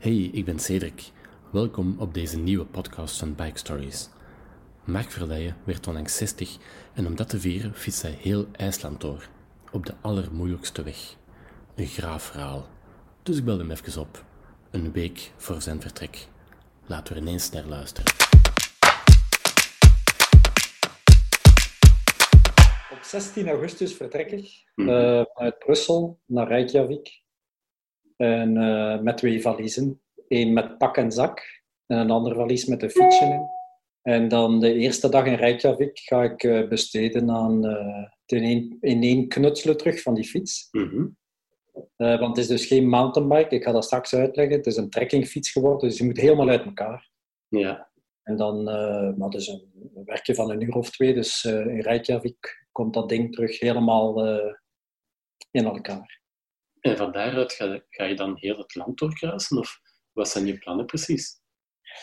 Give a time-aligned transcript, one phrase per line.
[0.00, 1.10] Hey, ik ben Cedric.
[1.52, 4.08] Welkom op deze nieuwe podcast van Bike Stories.
[4.84, 6.56] Mark Verleijen werd onlangs 60
[6.94, 9.28] en om dat te vieren fietst hij heel IJsland door.
[9.72, 11.16] Op de allermoeilijkste weg.
[11.76, 12.66] Een graaf verhaal.
[13.22, 14.24] Dus ik belde hem even op.
[14.70, 16.26] Een week voor zijn vertrek.
[16.86, 18.12] Laten we er ineens naar luisteren.
[22.92, 27.22] Op 16 augustus vertrek ik uh, vanuit Brussel naar Reykjavik.
[28.20, 30.00] En, uh, met twee valiezen.
[30.28, 33.48] Eén met pak en zak en een ander valies met een fietsje in.
[34.02, 39.76] En dan de eerste dag in Reykjavik ga ik uh, besteden aan uh, ineen knutselen
[39.76, 40.68] terug van die fiets.
[40.70, 41.16] Mm -hmm.
[41.96, 44.56] want het is dus geen mountainbike, ik ga dat straks uitleggen.
[44.56, 47.10] Het is een trekkingfiets geworden, dus je moet helemaal uit elkaar.
[47.48, 47.90] Ja.
[48.22, 51.80] En dan, maar het is een, een werkje van een uur of twee, dus in
[51.80, 54.26] Reykjavik komt dat ding terug helemaal
[55.50, 56.19] in elkaar.
[56.80, 59.58] En van daaruit ga, ga, je dan heel het land doorkruisen?
[59.58, 59.80] Of
[60.12, 61.38] wat zijn je plannen precies?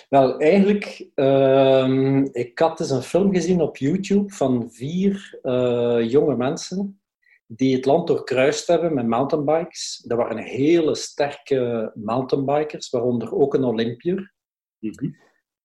[0.10, 6.36] Wel, eigenlijk, uh, ik had dus een film gezien op YouTube van vier uh, jonge
[6.36, 7.02] mensen
[7.48, 10.04] die het land doorkruist hebben met mountainbikes.
[10.08, 14.34] Dat waren hele sterke mountainbikers, waaronder ook een Olympier.
[14.80, 15.16] Mm -hmm.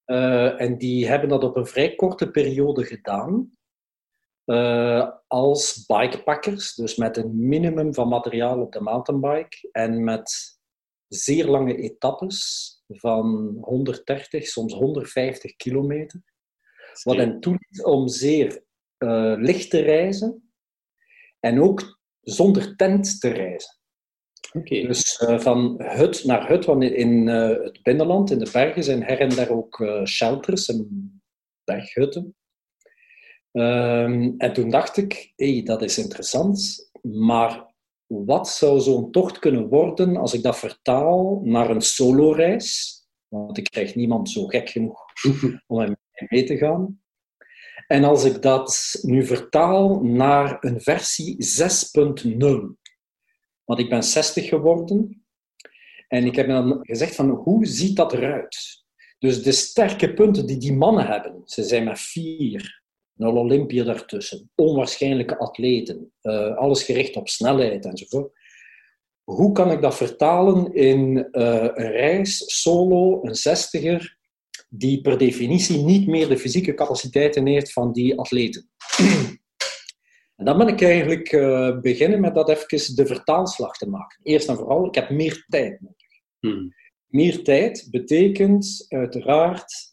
[0.07, 3.51] uh, en die hebben dat op een vrij korte periode gedaan.
[4.47, 10.59] Uh, als bikepackers, dus met een minimum van materiaal op de mountainbike en met
[11.09, 16.23] zeer lange etappes van 130, soms 150 kilometer.
[17.03, 18.65] Wat hen toeliet om zeer
[18.99, 20.53] uh, licht te reizen
[21.41, 23.81] en ook zonder tent te reizen.
[24.53, 24.87] Okay.
[24.87, 29.03] Dus uh, van hut naar hut, want in uh, het binnenland, in de bergen, zijn
[29.03, 31.23] her en daar ook shelters en
[31.65, 32.37] berghutten.
[33.53, 37.75] Um, en toen dacht ik, hey, dat is interessant, maar
[38.07, 43.01] wat zou zo'n tocht kunnen worden als ik dat vertaal naar een solo-reis?
[43.29, 45.05] Want ik krijg niemand zo gek genoeg
[45.67, 45.97] om
[46.29, 47.01] mee te gaan.
[47.87, 52.39] En als ik dat nu vertaal naar een versie 6.0,
[53.65, 55.25] want ik ben 60 geworden
[56.09, 58.85] en ik heb dan gezegd van hoe ziet dat eruit?
[59.19, 62.82] Dus de sterke punten die die mannen hebben, ze zijn maar vier,
[63.23, 68.41] een Olympia daartussen, onwaarschijnlijke atleten, uh, alles gericht op snelheid enzovoort.
[69.25, 74.19] Hoe kan ik dat vertalen in uh, een reis, solo, een zestiger,
[74.69, 78.71] die per definitie niet meer de fysieke capaciteiten heeft van die atleten?
[80.37, 84.21] en dan ben ik eigenlijk uh, beginnen met dat even de vertaalslag te maken.
[84.23, 85.97] Eerst en vooral, ik heb meer tijd nodig.
[86.39, 86.75] Hmm.
[87.07, 89.93] Meer tijd betekent uiteraard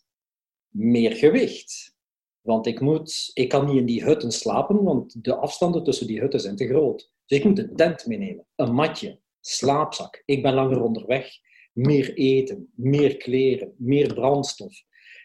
[0.69, 1.97] meer gewicht.
[2.41, 6.19] Want ik, moet, ik kan niet in die hutten slapen, want de afstanden tussen die
[6.19, 7.11] hutten zijn te groot.
[7.25, 10.21] Dus ik moet een tent meenemen, een matje, slaapzak.
[10.25, 11.29] Ik ben langer onderweg.
[11.73, 14.73] Meer eten, meer kleren, meer brandstof.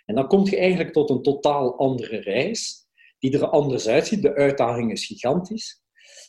[0.05, 2.87] En dan kom je eigenlijk tot een totaal andere reis,
[3.19, 4.23] die er anders uitziet.
[4.23, 5.83] De uitdaging is gigantisch.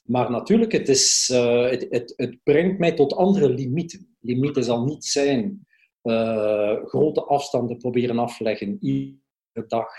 [0.03, 4.15] Maar natuurlijk, het, is, uh, het, het, brengt mij tot andere limieten.
[4.19, 5.67] Limieten zal niet zijn
[6.03, 9.89] uh, grote afstanden proberen afleggen iedere dag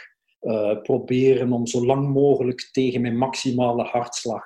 [0.46, 4.44] uh, proberen om zo lang mogelijk tegen mijn maximale hartslag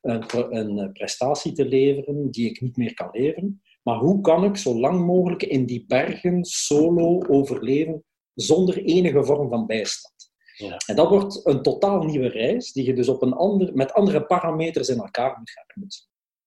[0.00, 3.62] een, een, prestatie te leveren die ik niet meer kan leveren.
[3.82, 9.48] Maar hoe kan ik zo lang mogelijk in die bergen solo overleven zonder enige vorm
[9.48, 10.14] van bijstand?
[10.56, 10.76] Ja.
[10.86, 14.24] En dat wordt een totaal nieuwe reis die je dus op een ander, met andere
[14.24, 15.86] parameters in elkaar moet gaan.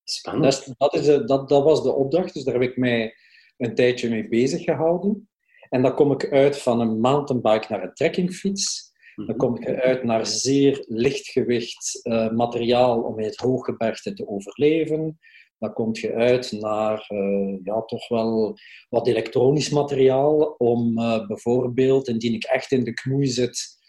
[0.03, 0.65] Spannend.
[0.65, 3.15] Dat, dat, is, dat, dat was de opdracht, dus daar heb ik mij
[3.57, 5.29] een tijdje mee bezig gehouden.
[5.69, 8.92] En dan kom ik uit van een mountainbike naar een trekkingfiets.
[9.15, 9.37] Dan mhm.
[9.37, 15.19] kom je uit naar zeer lichtgewicht uh, materiaal om in het hooggebergte te overleven.
[15.57, 18.57] Dan kom je uit naar uh, ja, toch wel
[18.89, 23.81] wat elektronisch materiaal om uh, bijvoorbeeld, indien ik echt in de knoei zit,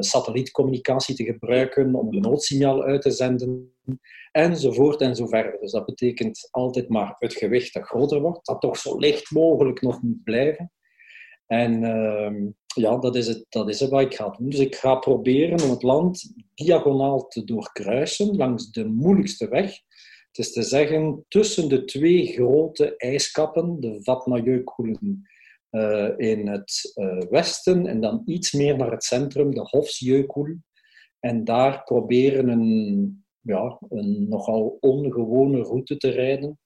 [0.00, 3.74] satellietcommunicatie te gebruiken om een noodsignaal uit te zenden,
[4.32, 5.60] enzovoort en zo verder.
[5.60, 9.80] Dus dat betekent altijd maar het gewicht dat groter wordt, dat toch zo licht mogelijk
[9.80, 10.72] nog moet blijven.
[11.52, 14.48] En ehm, ja, dat is, het, dat is wat ik ga doen.
[14.50, 19.70] Dus ik ga proberen om het land diagonaal te doorkruisen langs de moeilijkste weg.
[20.26, 24.96] Het is te zeggen, tussen de twee grote ijskappen, de Vatnajökull
[25.70, 30.56] uh, in het uh, westen en dan iets meer naar het centrum, de Hofsjökull.
[31.20, 36.58] En daar proberen een, ja, een nogal ongewone route te rijden,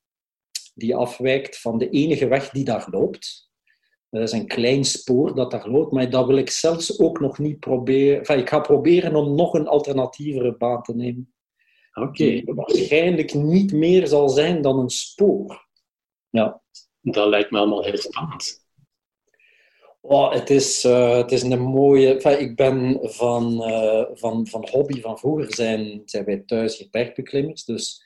[0.75, 3.53] die afwijkt van de enige weg die daar loopt.
[4.15, 7.39] Dat is een klein spoor dat daar loopt, maar dat wil ik zelfs ook nog
[7.39, 8.19] niet proberen.
[8.19, 11.35] Enfin, ik ga proberen om nog een alternatievere baan te nemen.
[11.95, 12.09] Oké.
[12.09, 12.43] Okay.
[12.45, 15.69] Waarschijnlijk niet meer zal zijn dan een spoor.
[16.31, 16.63] Ja.
[17.01, 18.67] dat lijkt me allemaal heel spannend.
[20.01, 22.15] Oh, het, is, uh, het is een mooie...
[22.15, 26.89] Enfin, ik ben van, uh, van, van hobby van vroeger zijn, zijn wij thuis hier
[26.91, 27.65] bergbeklimmers.
[27.65, 28.05] Dus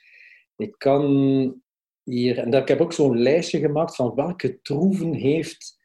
[0.57, 1.03] ik kan
[2.03, 2.37] hier...
[2.37, 5.77] En daar, ik heb ook zo'n lijstje gemaakt van welke troeven heeft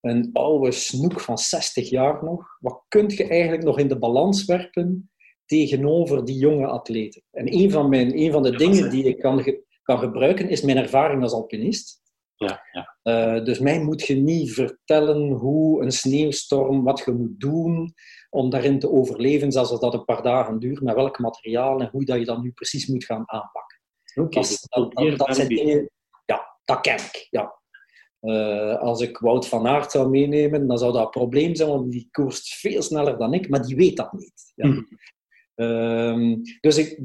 [0.00, 2.56] een oude snoek van 60 jaar nog.
[2.60, 5.10] Wat kun je eigenlijk nog in de balans werpen
[5.46, 7.22] tegenover die jonge atleten?
[7.30, 9.44] En een van, mijn, een van de dingen die ik kan,
[9.82, 12.00] kan gebruiken is mijn ervaring als alpinist.
[12.34, 12.96] Ja, ja.
[13.02, 17.94] Uh, dus mij moet je niet vertellen hoe een sneeuwstorm, wat je moet doen
[18.30, 21.88] om daarin te overleven, zelfs als dat een paar dagen duurt, met welk materiaal en
[21.92, 23.80] hoe dat je dat nu precies moet gaan aanpakken.
[24.14, 25.90] Okay, dat, dat, dat, dat zijn dingen,
[26.24, 27.26] ja, dat ken ik.
[27.30, 27.59] Ja.
[28.20, 31.92] Uh, als ik Wout van Aert zou meenemen, dan zou dat een probleem zijn, want
[31.92, 34.52] die koerst veel sneller dan ik, maar die weet dat niet.
[34.54, 34.66] Ja.
[34.66, 34.86] Mm.
[35.54, 37.00] Uh, dus ik,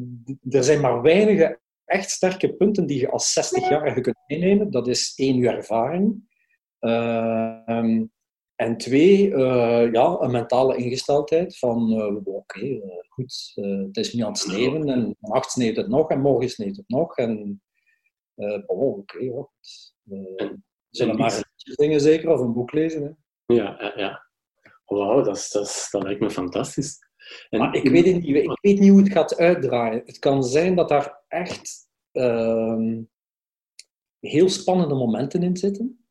[0.49, 4.71] er zijn maar weinige echt sterke punten die je als 60-jarige kunt meenemen.
[4.71, 6.33] Dat is één, je ervaring.
[6.79, 7.67] Uh,
[8.55, 14.21] en twee, uh, ja, een mentale ingesteldheid van, uh, oké, okay, goed, het is nu
[14.21, 17.17] aan het sneeuwen en vannacht sneeuwt het nog en morgen sneeuwt het nog.
[17.17, 17.61] En
[18.65, 19.45] oh, oké, okay,
[20.97, 21.43] we zullen maar
[21.75, 23.03] dingen zeker of een boek lezen.
[23.03, 23.09] Hè?
[23.55, 24.25] Ja, ja, ja.
[24.85, 26.97] Wauw, dat, dat, dat lijkt me fantastisch.
[27.49, 30.01] En, maar ik weet, niet, ik weet niet hoe het gaat uitdraaien.
[30.05, 32.99] Het kan zijn dat daar echt uh,
[34.19, 36.05] heel spannende momenten in zitten.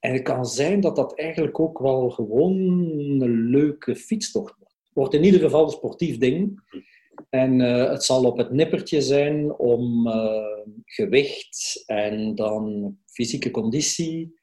[0.00, 2.58] En het kan zijn dat dat eigenlijk ook wel gewoon
[3.20, 4.74] een leuke fietstocht wordt.
[4.82, 6.60] Het wordt in ieder geval een sportief ding.
[7.34, 14.40] En uh, het zal op het nippertje zijn om uh, gewicht en dan fysieke conditie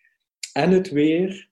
[0.53, 1.49] en het weer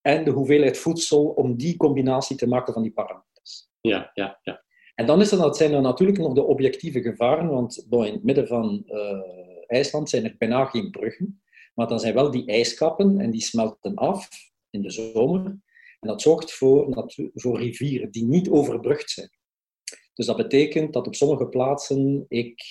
[0.00, 3.68] en de hoeveelheid voedsel om die combinatie te maken van die parameters.
[3.80, 4.64] Ja, ja, ja.
[4.94, 8.24] En dan is er, dat zijn er natuurlijk nog de objectieve gevaren, want in het
[8.24, 9.18] midden van uh,
[9.66, 11.42] IJsland zijn er bijna geen bruggen.
[11.74, 14.28] Maar dan zijn wel die ijskappen en die smelten af
[14.70, 15.44] in de zomer.
[16.00, 19.30] En dat zorgt voor, voor rivieren die niet overbrugd zijn.
[20.14, 22.62] Dus dat betekent dat op sommige plaatsen ik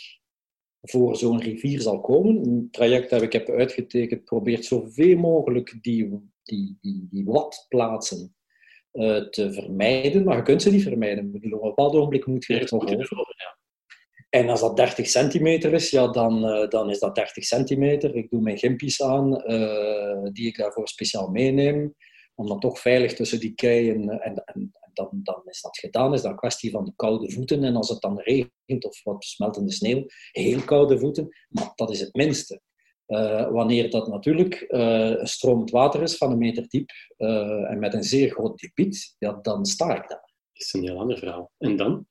[0.81, 2.47] voor zo'n rivier zal komen.
[2.47, 6.09] Een traject dat ik heb uitgetekend probeert zoveel mogelijk die,
[6.43, 8.35] die, die, die watplaatsen
[8.93, 11.31] uh, te vermijden, maar je kunt ze niet vermijden.
[11.33, 12.89] op een bepaald ogenblik moet je er over.
[13.37, 13.59] Ja.
[14.29, 18.15] En als dat 30 centimeter is, ja, dan, uh, dan is dat 30 centimeter.
[18.15, 21.95] Ik doe mijn gimpies aan, uh, die ik daarvoor speciaal meeneem,
[22.35, 26.13] om dan toch veilig tussen die keien en, en, en dan, dan, is dat gedaan.
[26.13, 27.63] Is dat een kwestie van de koude voeten.
[27.63, 31.27] En als het dan regent of wat smeltende sneeuw, heel koude voeten.
[31.49, 32.61] Maar dat is het minste.
[33.07, 37.93] Uh, wanneer dat natuurlijk uh, stromend water is van een meter diep uh, en met
[37.93, 40.29] een zeer groot debiet, ja, dan sta ik daar.
[40.53, 41.51] Dat is een heel ander verhaal.
[41.57, 42.05] En dan?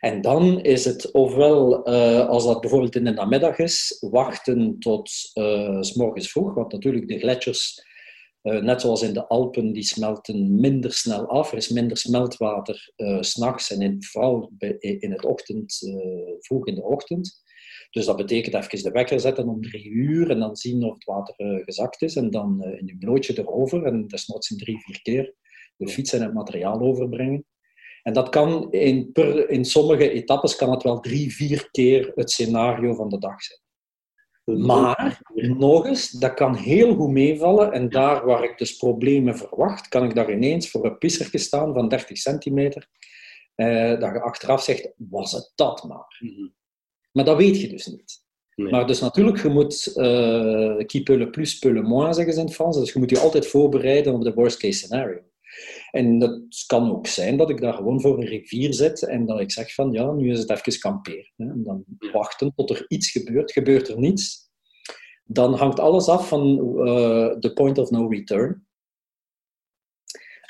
[0.00, 1.86] En dan is het ofwel,
[2.26, 5.08] als dat bijvoorbeeld in de namiddag is, wachten tot
[5.80, 7.82] s morgens vroeg, want natuurlijk de gletsjers,
[8.46, 11.50] net zoals in de Alpen, die smelten minder snel af.
[11.50, 15.78] Er is minder smeltwater s s'nachts en in, vooral in het ochtend,
[16.38, 17.42] vroeg in de ochtend.
[17.90, 21.04] Dus dat betekent even de wekker zetten om drie uur en dan zien of het
[21.04, 22.16] water gezakt is.
[22.16, 25.34] En dan in je blootje erover en desnoods in drie, vier keer
[25.76, 27.44] de fiets en het materiaal overbrengen.
[28.02, 32.30] En dat kan in, per, in sommige etappes kan het wel drie, vier keer het
[32.30, 33.60] scenario van de dag zijn.
[34.54, 37.72] Maar, nog eens, dat kan heel goed meevallen.
[37.72, 41.74] En daar waar ik dus problemen verwacht, kan ik daar ineens voor een pissertje staan
[41.74, 42.88] van 30 centimeter.
[43.54, 46.16] Eh, dat je achteraf zegt, was het dat maar.
[46.18, 46.54] Mm
[47.16, 48.24] maar dat weet je dus niet.
[48.54, 52.40] Maar dus natuurlijk, je moet uh, qui peut le plus, peut le moins, zeggen ze
[52.40, 52.78] in het Frans.
[52.78, 55.20] Dus je moet je altijd voorbereiden op de worst case scenario.
[55.96, 59.40] En dat kan ook zijn dat ik daar gewoon voor een rivier zit en dat
[59.40, 61.32] ik zeg van, ja, nu is het even kamperen.
[61.36, 61.44] Hè.
[61.44, 63.52] En dan wachten tot er iets gebeurt.
[63.52, 64.50] Gebeurt er niets,
[65.24, 68.66] dan hangt alles af van uh, the point of no return.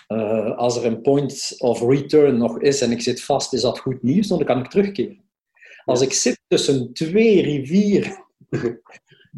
[0.08, 3.78] Uh, als er een point of return nog is en ik zit vast, is dat
[3.78, 5.24] goed nieuws, dan kan ik terugkeren.
[5.84, 8.24] Als ik zit tussen twee rivieren,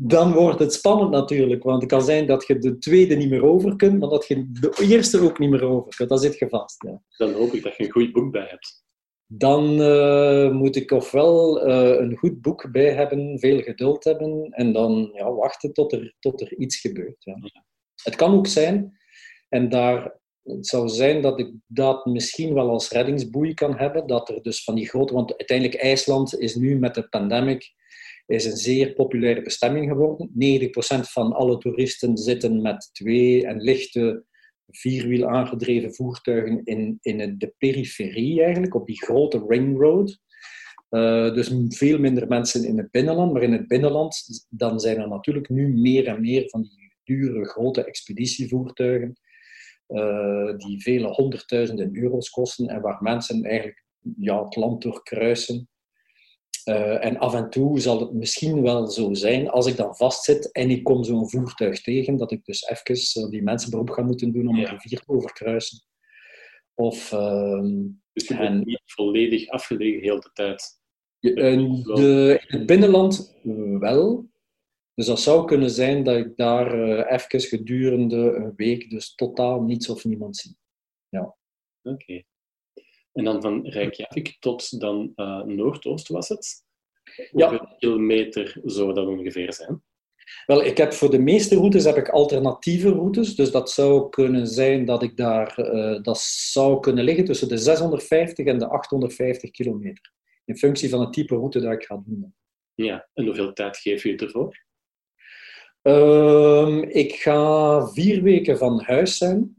[0.01, 1.63] dan wordt het spannend natuurlijk.
[1.63, 4.51] Want het kan zijn dat je de tweede niet meer over kunt, maar dat je
[4.51, 6.09] de eerste ook niet meer over kunt.
[6.09, 6.83] Dan zit je vast.
[6.83, 7.03] Ja.
[7.17, 8.87] Dan hoop ik dat je een goed boek bij hebt.
[9.27, 14.73] Dan uh, moet ik ofwel uh, een goed boek bij hebben, veel geduld hebben en
[14.73, 17.25] dan ja, wachten tot er, tot er iets gebeurt.
[17.25, 17.37] Ja.
[18.03, 18.99] Het kan ook zijn,
[19.49, 24.07] en daar het zou zijn dat ik dat misschien wel als reddingsboei kan hebben.
[24.07, 25.15] Dat er dus van die grote...
[25.15, 27.73] Want uiteindelijk IJsland is nu met de pandemic
[28.29, 30.31] is een zeer populaire bestemming geworden.
[30.31, 30.31] 90%
[31.01, 34.25] van alle toeristen zitten met twee en lichte
[34.67, 40.19] vierwiel aangedreven voertuigen in, in de periferie eigenlijk, op die grote ring road.
[40.91, 43.33] Uh, dus veel minder mensen in het binnenland.
[43.33, 47.45] Maar in het binnenland dan zijn er natuurlijk nu meer en meer van die dure
[47.45, 49.21] grote expeditievoertuigen.
[49.89, 53.85] Uh, die vele honderdduizenden euro's kosten en waar mensen eigenlijk
[54.17, 55.69] ja, het land doorkruisen.
[56.69, 60.53] Uh, en af en toe zal het misschien wel zo zijn, als ik dan vastzit
[60.53, 64.33] en ik kom zo'n voertuig tegen, dat ik dus even die mensen beroep ga moeten
[64.33, 64.63] doen om ja.
[64.63, 65.79] een rivier te overkruisen.
[66.75, 67.61] Of, uh,
[68.13, 70.79] dus je bent niet volledig afgelegen heel de tijd?
[71.21, 73.39] de, in het binnenland
[73.79, 74.31] wel.
[74.95, 76.73] Dus dat zou kunnen zijn dat ik daar
[77.07, 80.57] even gedurende een week dus totaal niets of niemand zie.
[81.09, 81.37] Ja.
[81.83, 82.23] Oké.
[83.19, 86.65] En dan van Reykjavik tot dan uh, Noordoost was het?
[87.31, 87.75] Hoeveel ja.
[87.79, 89.83] kilometer zou dat ongeveer zijn?
[90.47, 93.35] Wel, ik heb voor de meeste routes heb ik alternatieve routes.
[93.35, 97.57] Dus dat zou kunnen zijn dat ik daar, uh, dat zou kunnen liggen tussen de
[97.57, 100.13] 650 en de 850 kilometer.
[100.45, 102.35] In functie van het type route dat ik ga doen.
[102.75, 104.65] Ja, en hoeveel tijd geef je ervoor?
[105.83, 109.58] Um, ik ga vier weken van huis zijn.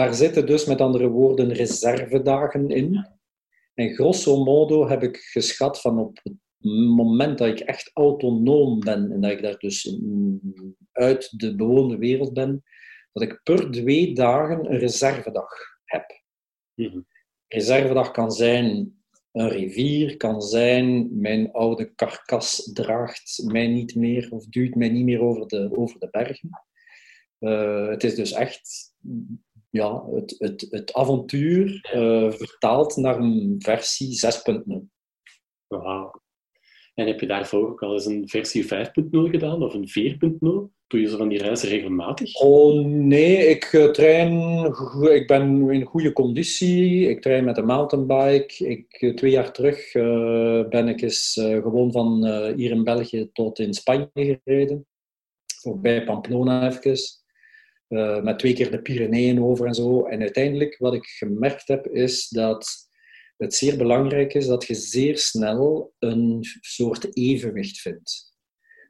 [0.00, 3.08] Daar zitten dus met andere woorden reservedagen in.
[3.74, 6.34] En grosso modo heb ik geschat van op het
[6.96, 9.98] moment dat ik echt autonoom ben en dat ik daar dus
[10.92, 12.62] uit de bewoonde wereld ben,
[13.12, 15.50] dat ik per twee dagen een reservedag
[15.84, 16.22] heb.
[16.74, 17.06] Mm
[17.46, 18.94] Reservedag kan zijn
[19.32, 25.04] een rivier, kan zijn mijn oude karkas draagt mij niet meer of duwt mij niet
[25.04, 26.50] meer over de, over de bergen.
[27.38, 28.94] Uh, het is dus echt
[29.70, 34.20] ja, het, het, het avontuur uh, vertaald naar een versie
[34.78, 34.86] 6.0.
[35.66, 36.22] Wauw.
[36.94, 38.70] En heb je daarvoor ook al eens een versie 5.0
[39.10, 40.38] gedaan of een 4.0?
[40.86, 42.34] Doe je zo van die reizen regelmatig?
[42.34, 44.64] Oh nee, ik uh, train,
[45.10, 47.08] ik ben in goede conditie.
[47.08, 48.68] Ik train met een mountainbike.
[48.68, 53.58] Ik, uh, twee jaar terug uh, ben ik eens gewoon van hier in België tot
[53.58, 54.86] in Spanje gereden.
[55.60, 57.19] Voorbij Pamplona even.
[58.22, 60.04] Met twee keer de Pyreneeën over en zo.
[60.06, 62.88] En uiteindelijk, wat ik gemerkt heb, is dat
[63.36, 68.34] het zeer belangrijk is dat je zeer snel een soort evenwicht vindt.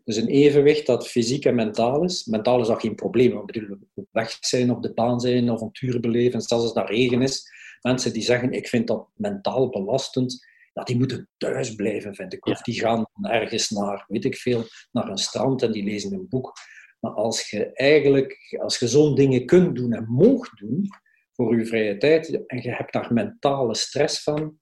[0.05, 2.25] Dus een evenwicht dat fysiek en mentaal is.
[2.25, 3.39] Mentaal is dat geen probleem.
[3.39, 3.77] Ik bedoel,
[4.11, 7.49] weg zijn, op de baan zijn, avonturen beleven, zelfs als dat regen is.
[7.81, 12.47] Mensen die zeggen, ik vind dat mentaal belastend, ja, die moeten thuis blijven, vind ik.
[12.47, 16.29] Of die gaan ergens naar, weet ik veel, naar een strand en die lezen een
[16.29, 16.53] boek.
[17.01, 20.89] Maar als je eigenlijk, als je zo'n dingen kunt doen en moogt doen,
[21.33, 24.59] voor je vrije tijd en je hebt daar mentale stress van,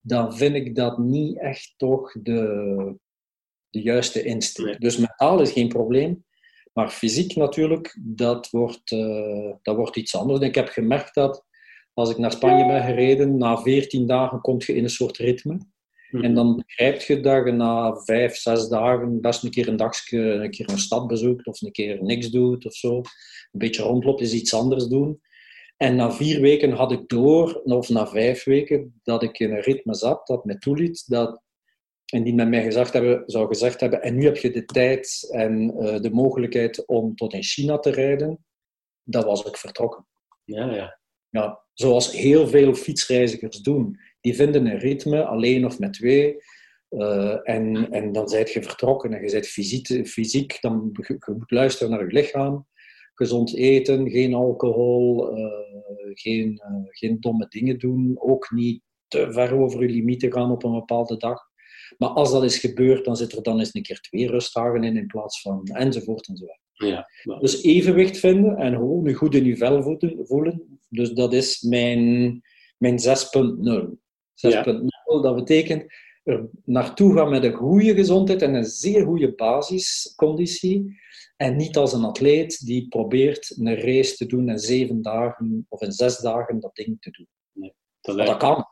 [0.00, 2.96] dan vind ik dat niet echt toch de,
[3.68, 4.80] de juiste insteek.
[4.80, 6.24] Dus mentaal is geen probleem,
[6.72, 10.40] maar fysiek natuurlijk, dat wordt, uh, dat wordt iets anders.
[10.40, 11.44] En ik heb gemerkt dat
[11.94, 15.58] als ik naar Spanje ben gereden, na 14 dagen kom je in een soort ritme.
[16.12, 16.24] Mhm.
[16.24, 20.18] En dan begrijp je dat je na vijf, zes dagen best een keer een dagje
[20.18, 22.96] een, keer een stad bezoekt of een keer niks doet of zo.
[22.96, 23.04] Een
[23.52, 25.20] beetje rondloopt, is iets anders doen.
[25.76, 29.60] En na vier weken had ik door, of na vijf weken, dat ik in een
[29.60, 31.42] ritme zat dat me toeliet dat,
[32.04, 35.28] en die met mij gezegd hebben, zou gezegd hebben, en nu heb je de tijd
[35.30, 38.44] en uh, de mogelijkheid om tot in China te rijden,
[39.02, 40.06] dan was ik vertrokken.
[40.44, 41.00] Ja, ja.
[41.28, 43.98] Ja, zoals heel veel fietsreizigers doen.
[44.22, 46.36] Die vinden een ritme, alleen of met twee,
[46.90, 51.34] uh, en, en dan zijt je vertrokken en je bent fysiek, fysiek dan je, je
[51.38, 52.66] moet luisteren naar je lichaam
[53.14, 55.44] gezond eten, geen alcohol, uh,
[56.14, 60.64] geen, uh, geen domme dingen doen, ook niet te ver over je limieten gaan op
[60.64, 61.40] een bepaalde dag.
[61.98, 64.96] Maar als dat is gebeurd, dan zit er dan eens een keer twee rustdagen in
[64.96, 66.60] in plaats van enzovoort enzovoort.
[66.72, 70.78] Ja, Dus evenwicht vinden en gewoon een goed in je vel voelen.
[70.88, 72.40] Dus dat is mijn,
[72.78, 74.01] mijn 6.0.
[74.46, 75.20] 6.0, ja.
[75.22, 81.00] dat betekent er naartoe gaan met een goede gezondheid en een zeer goede basisconditie.
[81.36, 85.82] En niet als een atleet die probeert een race te doen in zeven dagen of
[85.82, 87.28] in zes dagen dat ding te doen.
[87.52, 88.30] Nee, dat, lijkt...
[88.30, 88.66] dat kan.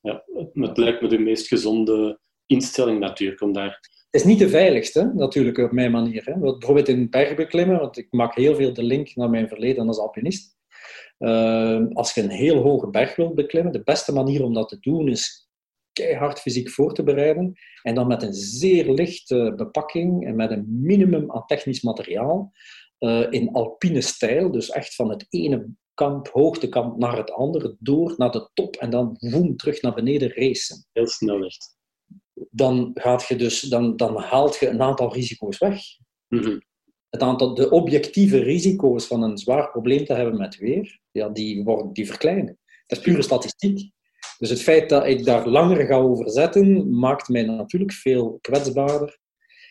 [0.00, 3.90] Ja, het lijkt me de meest gezonde instelling natuurlijk om daar...
[4.10, 6.24] Het is niet de veiligste, natuurlijk, op mijn manier.
[6.24, 6.38] Hè.
[6.38, 10.56] Bijvoorbeeld in bergbeklimmen, want ik maak heel veel de link naar mijn verleden als alpinist.
[11.22, 14.78] Uh, als je een heel hoge berg wilt beklimmen, de beste manier om dat te
[14.80, 15.48] doen is
[15.92, 17.52] keihard fysiek voor te bereiden.
[17.82, 22.52] En dan met een zeer lichte bepakking en met een minimum aan technisch materiaal.
[22.98, 28.14] Uh, in alpine stijl, dus echt van het ene kamp, hoogtekamp naar het andere, door
[28.16, 30.86] naar de top en dan woem, terug naar beneden racen.
[30.92, 31.76] Heel snel echt.
[32.50, 35.80] Dan, gaat je dus, dan, dan haalt je een aantal risico's weg.
[36.28, 36.62] Mm
[37.12, 41.64] Het aantal, de objectieve risico's van een zwaar probleem te hebben met weer, ja, die,
[41.64, 42.58] worden, die verkleinen.
[42.86, 43.90] Dat is pure statistiek.
[44.38, 49.18] Dus het feit dat ik daar langer ga over zetten, maakt mij natuurlijk veel kwetsbaarder.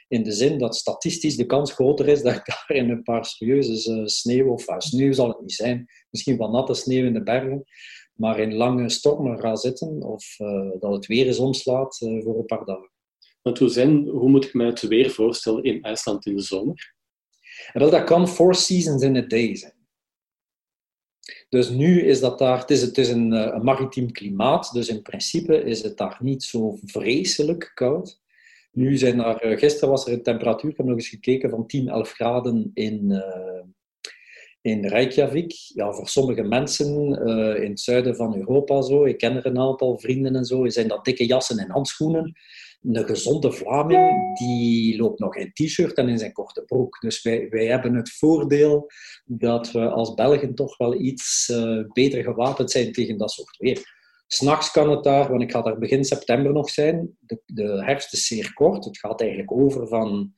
[0.07, 3.25] In de zin dat statistisch de kans groter is dat ik daar in een paar
[3.25, 7.23] serieuze sneeuw, of uh, sneeuw zal het niet zijn, misschien wat natte sneeuw in de
[7.23, 7.63] bergen,
[8.13, 12.37] maar in lange stormen ga zitten of uh, dat het weer eens omslaat uh, voor
[12.37, 12.91] een paar dagen.
[13.41, 16.99] Want hoe, zijn, hoe moet ik mij het weer voorstellen in IJsland in de zomer?
[17.73, 19.79] En dat kan four seasons in a day zijn.
[21.49, 24.87] Dus nu is dat daar, het is, het is een, eh, een maritiem klimaat, dus
[24.87, 28.19] in principe is het daar niet zo vreselijk koud.
[28.71, 31.87] Nu zijn er, gisteren was er een temperatuur, ik heb nog eens gekeken, van 10,
[31.87, 33.63] 11 graden in, uh,
[34.61, 35.51] in Reykjavik.
[35.51, 36.87] Ja, voor sommige mensen
[37.61, 40.87] in het zuiden van Europa zo, ik ken er een aantal vrienden en zo, zijn
[40.87, 42.33] dat dikke jassen en handschoenen.
[42.83, 46.99] Een gezonde Vlaming, die loopt nog in t-shirt en in zijn korte broek.
[46.99, 48.91] Dus wij, wij hebben het voordeel
[49.25, 53.99] dat we als Belgen toch wel iets uh, beter gewapend zijn tegen dat soort weer.
[54.27, 57.17] S'nachts kan het daar, want ik ga daar begin september nog zijn.
[57.19, 58.85] De, de herfst is zeer kort.
[58.85, 60.33] Het gaat eigenlijk over van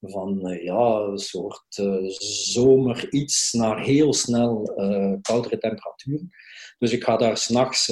[0.00, 6.30] van uh, ja, een soort uh, zomer iets naar heel snel uh, koudere temperaturen.
[6.78, 7.86] Dus ik ga daar s'nachts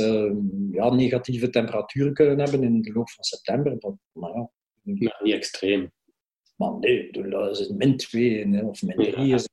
[0.71, 3.97] ja, negatieve temperaturen kunnen hebben in de loop van september.
[4.13, 4.49] Maar
[4.83, 5.93] ja, niet extreem.
[6.57, 9.35] Maar nee, dat is min 2 of min 3 ja.
[9.35, 9.49] is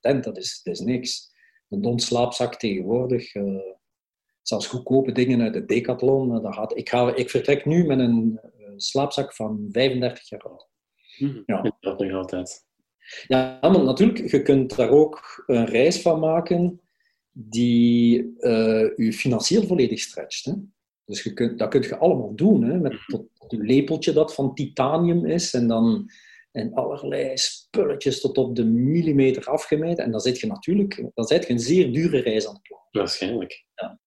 [0.00, 1.30] tent, dat is, dat is niks.
[1.68, 3.32] Een donslaapzak tegenwoordig,
[4.42, 6.42] zelfs goedkope dingen uit de decathlon.
[6.42, 8.40] Dat gaat, ik, ga, ik vertrek nu met een
[8.76, 10.69] slaapzak van 35 jaar oud.
[11.20, 11.76] Mm, ja.
[11.80, 12.68] Dat nog altijd.
[13.26, 16.80] Ja, maar natuurlijk, je kunt daar ook een reis van maken
[17.32, 20.44] die uh, je financieel volledig stretcht.
[20.44, 20.52] Hè?
[21.04, 22.78] Dus je kunt, dat kun je allemaal doen, hè?
[22.78, 26.10] met tot een lepeltje dat van titanium is en dan
[26.52, 30.04] en allerlei spulletjes tot op de millimeter afgemeten.
[30.04, 32.88] En dan zit je natuurlijk dan zit je een zeer dure reis aan het plannen.
[32.90, 33.64] Waarschijnlijk.
[33.74, 34.00] Ja.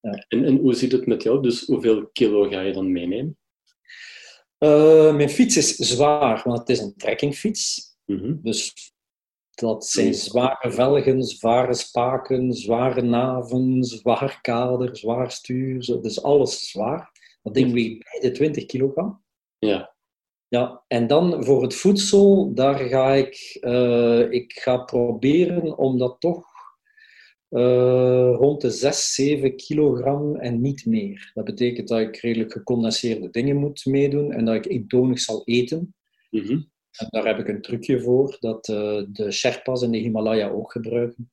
[0.00, 0.24] ja.
[0.28, 1.42] En, en hoe zit het met jou?
[1.42, 3.38] Dus hoeveel kilo ga je dan meenemen?
[4.64, 7.96] Uh, mijn fiets is zwaar, want het is een trekkingfiets.
[8.04, 8.92] Mm Dus
[9.50, 16.00] dat zijn zware velgen, zware spaken, zware naven, zwaar kader, zwaar stuur.
[16.00, 17.10] Dus alles zwaar.
[17.42, 19.22] Dat ding weegt bij de 20 kilogram.
[19.58, 19.94] Ja.
[20.48, 26.16] Ja, en dan voor het voedsel, daar ga ik, uh, ik ga proberen om dat
[26.20, 26.49] toch
[27.50, 31.30] uh, rond de 6, 7 kilogram en niet meer.
[31.34, 35.94] Dat betekent dat ik redelijk gecondenseerde dingen moet meedoen en dat ik eentonig zal eten.
[36.30, 36.70] Mm -hmm.
[36.98, 40.72] En daar heb ik een trucje voor, dat uh, de Sherpas in de Himalaya ook
[40.72, 41.30] gebruiken.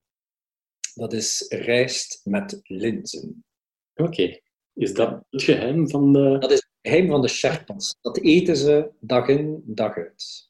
[0.93, 3.45] Dat is rijst met linzen.
[3.93, 4.09] Oké.
[4.09, 4.41] Okay.
[4.73, 6.37] Is dat het geheim van de...
[6.39, 7.97] Dat is het geheim van de Sherpas.
[8.01, 10.46] Dat eten ze dag in, dag uit.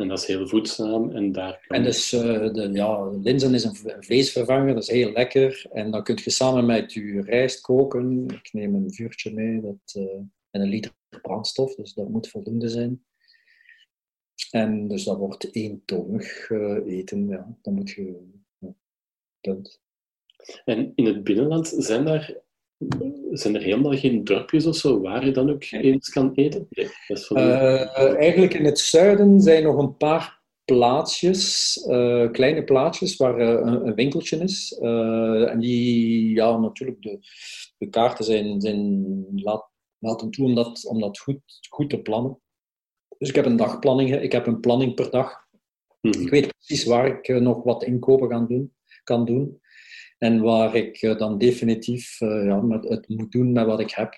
[0.00, 1.10] En dat is heel voedzaam.
[1.10, 1.76] En, daar kan...
[1.76, 5.66] en dus uh, de, ja, linzen is een vleesvervanger, dat is heel lekker.
[5.72, 8.26] En dan kun je samen met je rijst koken.
[8.28, 10.12] Ik neem een vuurtje mee dat, uh,
[10.50, 13.04] en een liter brandstof, dus dat moet voldoende zijn.
[14.50, 17.56] En dus dat wordt eentonig uh, eten, ja.
[17.62, 18.28] Dan moet je...
[18.58, 18.74] Ja,
[19.40, 19.80] punt.
[20.64, 22.36] En in het binnenland zijn daar
[23.30, 26.66] zijn er helemaal geen dorpjes of zo waar je dan ook eens kan eten?
[26.70, 26.88] Nee,
[27.30, 33.48] uh, eigenlijk in het zuiden zijn nog een paar plaatsjes, uh, kleine plaatsjes, waar uh,
[33.48, 34.78] een, een, winkeltje is.
[34.78, 37.18] en die, ja, natuurlijk, de,
[37.78, 42.40] de kaarten zijn, zijn laat, laten toe om dat, om dat goed, goed te plannen.
[43.18, 45.48] Dus ik heb een dagplanning, ik heb een planning per dag.
[46.00, 46.12] Hmm.
[46.12, 48.74] Ik weet precies waar ik nog wat inkopen kan doen.
[49.04, 49.60] Kan doen.
[50.22, 53.90] En waar ik eh, dan definitief uh, ja, met, het moet doen met wat ik
[53.90, 54.14] heb.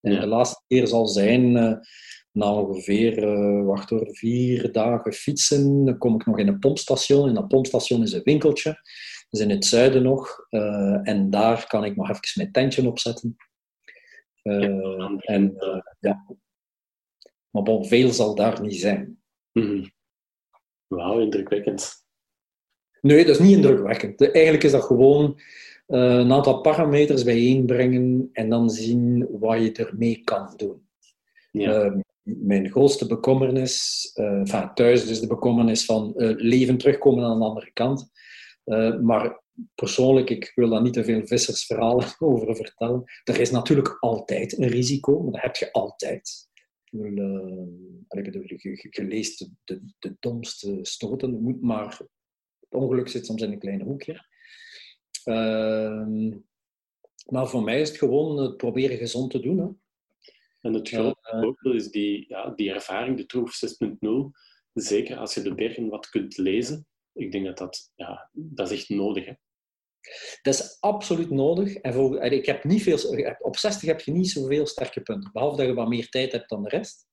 [0.00, 1.76] En de laatste keer zal zijn, uh,
[2.32, 3.24] na ongeveer
[3.64, 7.28] wacht door vier dagen fietsen, dan kom ik nog in een pompstation.
[7.28, 8.80] En dat pompstation is een winkeltje.
[9.30, 10.46] Dus in het zuiden nog.
[11.02, 13.36] en daar kan ik nog even mijn tentje opzetten.
[15.20, 15.54] en
[15.98, 16.26] ja.
[17.50, 19.22] Maar bon, veel zal daar niet zijn.
[19.52, 19.90] Mm -hmm.
[20.86, 22.08] Wauw, indrukwekkend.
[23.00, 24.32] Nee, dat is niet indrukwekkend.
[24.32, 25.40] Eigenlijk is dat gewoon
[25.88, 30.88] uh, een aantal parameters bijeenbrengen en dan zien wat je ermee kan doen.
[31.50, 31.84] Ja.
[31.84, 37.44] Uh, mijn grootste bekommernis, uh, enfin, thuis dus de bekommernis van leven terugkomen aan de
[37.44, 38.10] andere kant.
[39.02, 39.42] maar
[39.74, 43.04] persoonlijk, ik wil daar niet te veel vissersverhalen over vertellen.
[43.24, 46.48] Er is natuurlijk altijd een risico, maar dat heb je altijd.
[48.08, 52.00] Ik bedoel, je, je, leest de, de, de domste stoten, moet maar
[52.74, 54.28] ongeluk zit soms in een klein hoekje.
[55.24, 56.28] Uh,
[57.26, 59.58] maar voor mij is het gewoon het proberen gezond te doen.
[59.58, 59.68] Hè.
[60.60, 64.40] En het grote uh, voordeel is die, ja, die ervaring, de Troef 6.0.
[64.72, 66.86] Zeker als je de bergen wat kunt lezen.
[67.12, 69.24] Ik denk dat dat, ja, dat is echt nodig.
[69.24, 69.32] Hè.
[70.42, 71.74] Dat is absoluut nodig.
[71.74, 72.98] En voor, ik heb niet veel,
[73.38, 75.32] op 60 heb je niet zoveel sterke punten.
[75.32, 77.08] Behalve dat je wat meer tijd hebt dan de rest.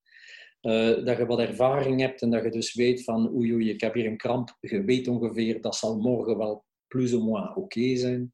[0.68, 3.82] Uh, dat je wat ervaring hebt en dat je dus weet van oei oei, ik
[3.82, 4.58] heb hier een kramp.
[4.60, 8.34] Je weet ongeveer, dat zal morgen wel plus of moins oké zijn.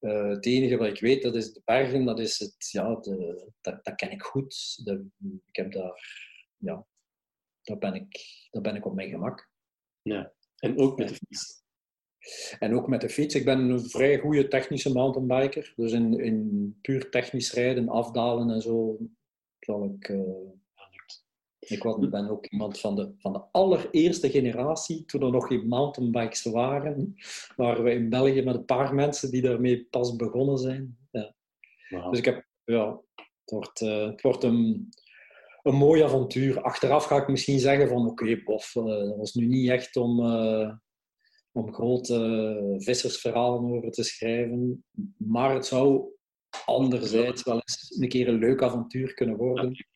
[0.00, 3.50] Uh, het enige wat ik weet, dat is de bergen, dat is het, ja, de,
[3.60, 4.80] dat, dat ken ik goed.
[4.84, 5.06] De,
[5.46, 6.00] ik heb daar,
[6.56, 6.86] ja,
[7.62, 9.50] daar ben ik, daar ben ik op mijn gemak.
[10.02, 11.62] Ja, en ook met de fiets.
[12.58, 13.34] En ook met de fiets.
[13.34, 15.72] Ik ben een vrij goede technische mountainbiker.
[15.76, 18.98] Dus in, in puur technisch rijden, afdalen en zo,
[19.58, 20.08] zal ik...
[20.08, 20.50] Uh,
[21.68, 25.68] ik was, ben ook iemand van de, van de allereerste generatie, toen er nog geen
[25.68, 27.14] mountainbikes waren.
[27.56, 30.98] Waren we in België met een paar mensen die daarmee pas begonnen zijn.
[31.88, 32.10] Ja.
[32.10, 34.88] Dus ik heb, ja, het wordt, uh, het wordt een,
[35.62, 36.62] een mooi avontuur.
[36.62, 39.96] Achteraf ga ik misschien zeggen van oké, okay, bof, uh, dat was nu niet echt
[39.96, 40.72] om, uh,
[41.52, 44.84] om grote vissersverhalen over te schrijven.
[45.16, 46.04] Maar het zou
[46.64, 49.86] anderzijds wel eens een keer een leuk avontuur kunnen worden.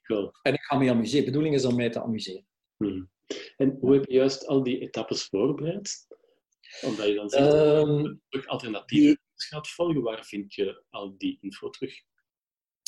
[0.43, 1.25] En ik ga me amuseren.
[1.25, 2.47] De bedoeling is om mij te amuseren.
[2.77, 3.11] Hmm.
[3.57, 6.07] En hoe heb je juist al die etappes voorbereid?
[6.83, 10.03] Omdat je dan zegt um, dat alternatieve gaat volgen.
[10.03, 11.95] Waar vind je al die info terug?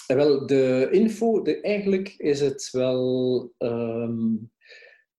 [0.07, 3.53] Eh, wel, de info, de, eigenlijk is het wel.
[3.59, 4.53] Um,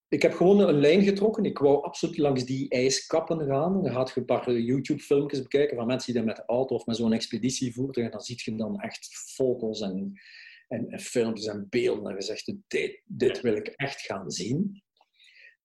[0.09, 1.45] ik heb gewoon een lijn getrokken.
[1.45, 3.83] Ik wou absoluut langs die ijskappen gaan.
[3.83, 6.85] Dan gaat je een paar YouTube-filmpjes bekijken van mensen die dat met de auto of
[6.85, 8.03] met zo'n expeditie voeren.
[8.03, 10.13] En dan zie je dan echt foto's en,
[10.67, 12.09] en, en filmpjes en beelden.
[12.09, 14.83] En je zegt, dit, dit wil ik echt gaan zien.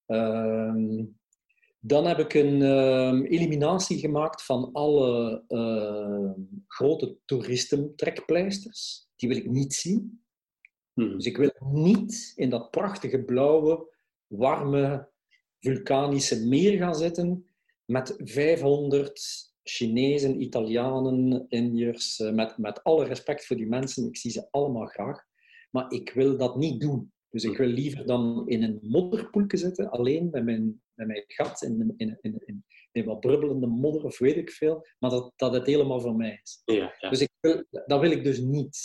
[0.06, 1.04] Uh,
[1.80, 9.08] dan heb ik een uh, eliminatie gemaakt van alle uh, grote toeristentrekpleisters.
[9.16, 10.22] Die wil ik niet zien.
[10.92, 11.12] Hmm.
[11.16, 13.88] Dus ik wil niet in dat prachtige blauwe
[14.30, 15.08] warme
[15.58, 17.50] vulkanische meer gaan zitten
[17.84, 24.30] met 500 Chinezen, Italianen, Indiërs, eh, met, met alle respect voor die mensen, ik zie
[24.30, 25.24] ze allemaal graag,
[25.70, 27.12] maar ik wil dat niet doen.
[27.30, 31.62] Dus ik wil liever dan in een modderpoelke zitten, alleen met mijn, met mijn gat
[31.62, 35.52] in, in, in, in, in wat brubbelende modder of weet ik veel, maar dat, dat
[35.52, 36.62] het helemaal voor mij is.
[36.64, 37.10] Ja, ja.
[37.10, 38.78] Dus ik wil, dat wil ik dus niet.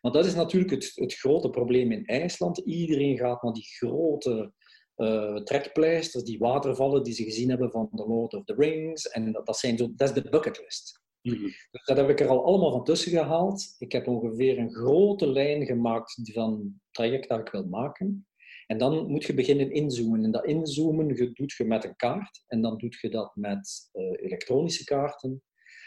[0.00, 2.58] Want dat is natuurlijk het, het grote probleem in IJsland.
[2.58, 4.52] Iedereen gaat naar die grote
[5.00, 9.08] uh, trekpleisters, die watervallen die ze gezien hebben van The Lord of the Rings.
[9.08, 11.00] En dat, dat, zijn zo, dat is de bucketlist.
[11.22, 13.74] Mm Dus dat heb ik er al allemaal van tussen gehaald.
[13.78, 18.26] Ik heb ongeveer een grote lijn gemaakt van het traject dat ik wil maken.
[18.66, 20.24] En dan moet je beginnen inzoomen.
[20.24, 22.44] En dat inzoomen doe je met een kaart.
[22.46, 25.42] En dan doe je dat met uh, elektronische kaarten.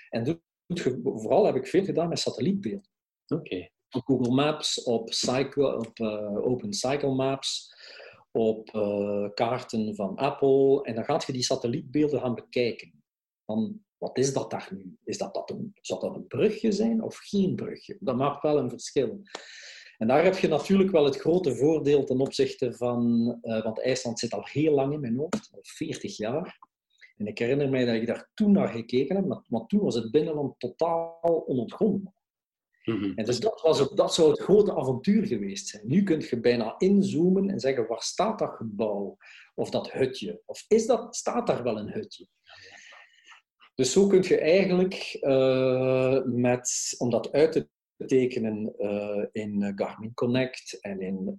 [0.10, 0.40] En doet
[0.80, 2.90] je, vooral heb ik veel gedaan met satellietbeelden.
[3.28, 3.70] Oké.
[3.90, 7.72] Op Google Maps, op, Cycle, op uh, Open Cycle Maps
[8.34, 10.84] op uh, kaarten van Apple.
[10.84, 13.04] En dan gaat je die satellietbeelden gaan bekijken.
[13.46, 14.98] Van, wat is dat daar nu?
[15.04, 17.98] Is dat, dat een, zou dat een brugje zijn of geen brugje?
[18.00, 19.22] Dat maakt wel een verschil.
[19.98, 23.28] En daar heb je natuurlijk wel het grote voordeel ten opzichte van...
[23.42, 26.60] Uh, want IJsland zit al heel lang in mijn hoofd, al 40 jaar.
[27.18, 30.12] En ik herinner mij dat ik daar toen naar gekeken heb, want toen was het
[30.12, 32.14] binnenland totaal onontgonnen.
[32.84, 33.12] Mhm.
[33.16, 35.88] En dus dat, was het, dat zou het grote avontuur geweest zijn.
[35.88, 39.18] Nu kun je bijna inzoomen en zeggen, waar staat dat gebouw?
[39.56, 40.42] Of dat hutje?
[40.46, 42.28] Of is dat, staat daar wel een hutje?
[43.76, 47.68] Dus zo kun je eigenlijk, uh, met, om dat uit te
[48.06, 51.36] tekenen uh, in Garmin Connect en in,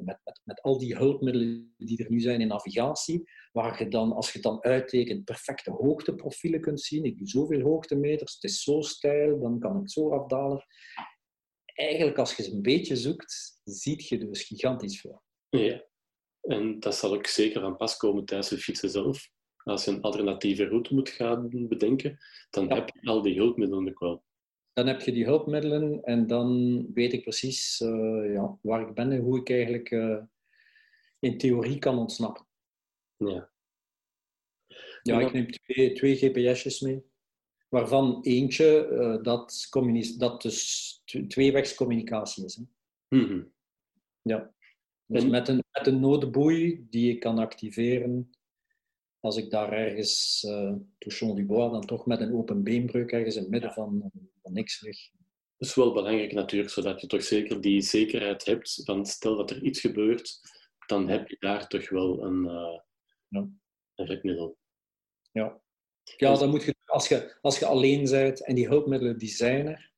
[0.00, 4.12] met, met, met al die hulpmiddelen die er nu zijn in navigatie, waar je dan,
[4.12, 7.04] als je het dan uittekent, perfecte hoogteprofielen kunt zien.
[7.04, 10.64] Ik doe zoveel hoogtemeters, het is zo steil, dan kan ik zo afdalen.
[11.64, 15.22] Eigenlijk, als je een beetje zoekt, ziet je dus gigantisch veel.
[15.48, 15.84] Ja,
[16.40, 19.28] en dat zal ook zeker van pas komen tijdens het fietsen zelf.
[19.56, 22.18] Als je een alternatieve route moet gaan bedenken,
[22.50, 24.24] dan heb je al die hulpmiddelen ook wel
[24.72, 29.12] dan heb je die hulpmiddelen en dan weet ik precies uh, ja, waar ik ben
[29.12, 30.18] en hoe ik eigenlijk uh,
[31.18, 32.46] in theorie kan ontsnappen.
[33.16, 33.50] Ja.
[35.02, 37.04] Ja, ik neem twee, twee GPS'jes mee,
[37.68, 39.68] waarvan eentje uh, dat,
[40.18, 42.54] dat dus tweewegscommunicatie is.
[42.54, 42.62] Hè.
[43.18, 43.52] Mm -hmm.
[44.22, 44.54] Ja.
[45.06, 45.30] Dus en...
[45.30, 48.30] met, een, met een noodboei die ik kan activeren
[49.26, 53.34] als ik daar ergens, uh, Touchon du Bois, dan toch met een open beenbreuk ergens
[53.36, 54.10] in het midden van,
[54.42, 54.96] van niks weg.
[55.56, 59.50] Dat is wel belangrijk natuurlijk, zodat je toch zeker die zekerheid hebt van stel dat
[59.50, 60.40] er iets gebeurt,
[60.86, 62.78] dan heb je daar toch wel een, uh,
[63.28, 63.48] ja.
[63.94, 64.58] een redmiddel.
[65.32, 65.60] Ja,
[66.16, 69.28] ja dus- dan moet je, als, je, als je alleen bent en die hulpmiddelen die
[69.28, 69.94] zijn er,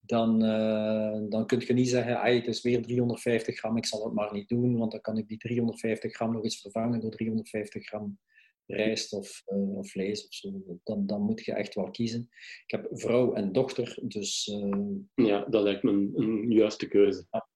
[0.00, 4.14] dan, uh, dan kun je niet zeggen, het is weer 350 gram, ik zal het
[4.14, 7.86] maar niet doen, want dan kan ik die 350 gram nog eens vervangen door 350
[7.86, 8.18] gram
[8.66, 10.62] rijst of, uh, of vlees of zo.
[10.84, 12.28] Dan, dan moet je echt wel kiezen.
[12.64, 14.46] Ik heb vrouw en dochter, dus...
[14.46, 14.96] Uh...
[15.14, 17.26] Ja, dat lijkt me een, een juiste keuze.
[17.30, 17.48] Ja.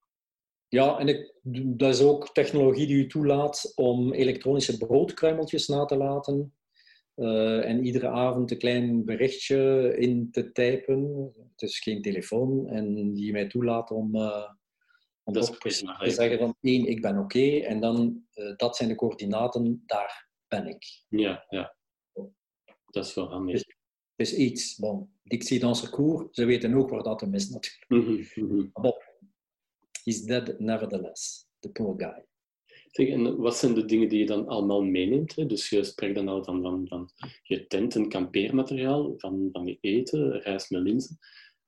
[0.73, 1.33] Ja, en ik,
[1.77, 6.53] dat is ook technologie die u toelaat om elektronische broodkruimeltjes na te laten.
[7.15, 11.31] Uh, en iedere avond een klein berichtje in te typen.
[11.51, 12.67] Het is geen telefoon.
[12.67, 14.49] En die mij toelaat om, uh,
[15.23, 17.23] om dat te zeggen van één, ik ben oké.
[17.23, 20.85] Okay, en dan, uh, dat zijn de coördinaten, daar ben ik.
[21.09, 21.75] Ja, ja.
[22.85, 23.63] Dat is wel handig.
[24.15, 24.75] Het is, iets.
[24.75, 27.85] Bon, dictie dans cours, ze weten ook waar dat hem is natuurlijk.
[27.87, 28.69] Mm -hmm.
[28.73, 28.93] Bon,
[30.03, 32.25] he's dead nevertheless, the poor guy.
[32.91, 35.35] Zeg, en wat zijn de dingen die je dan allemaal meeneemt?
[35.35, 35.45] Hè?
[35.45, 37.09] Dus je spreekt dan al van, van, van
[37.43, 41.17] je tent en kampeermateriaal, van, van je eten, rijst met linzen.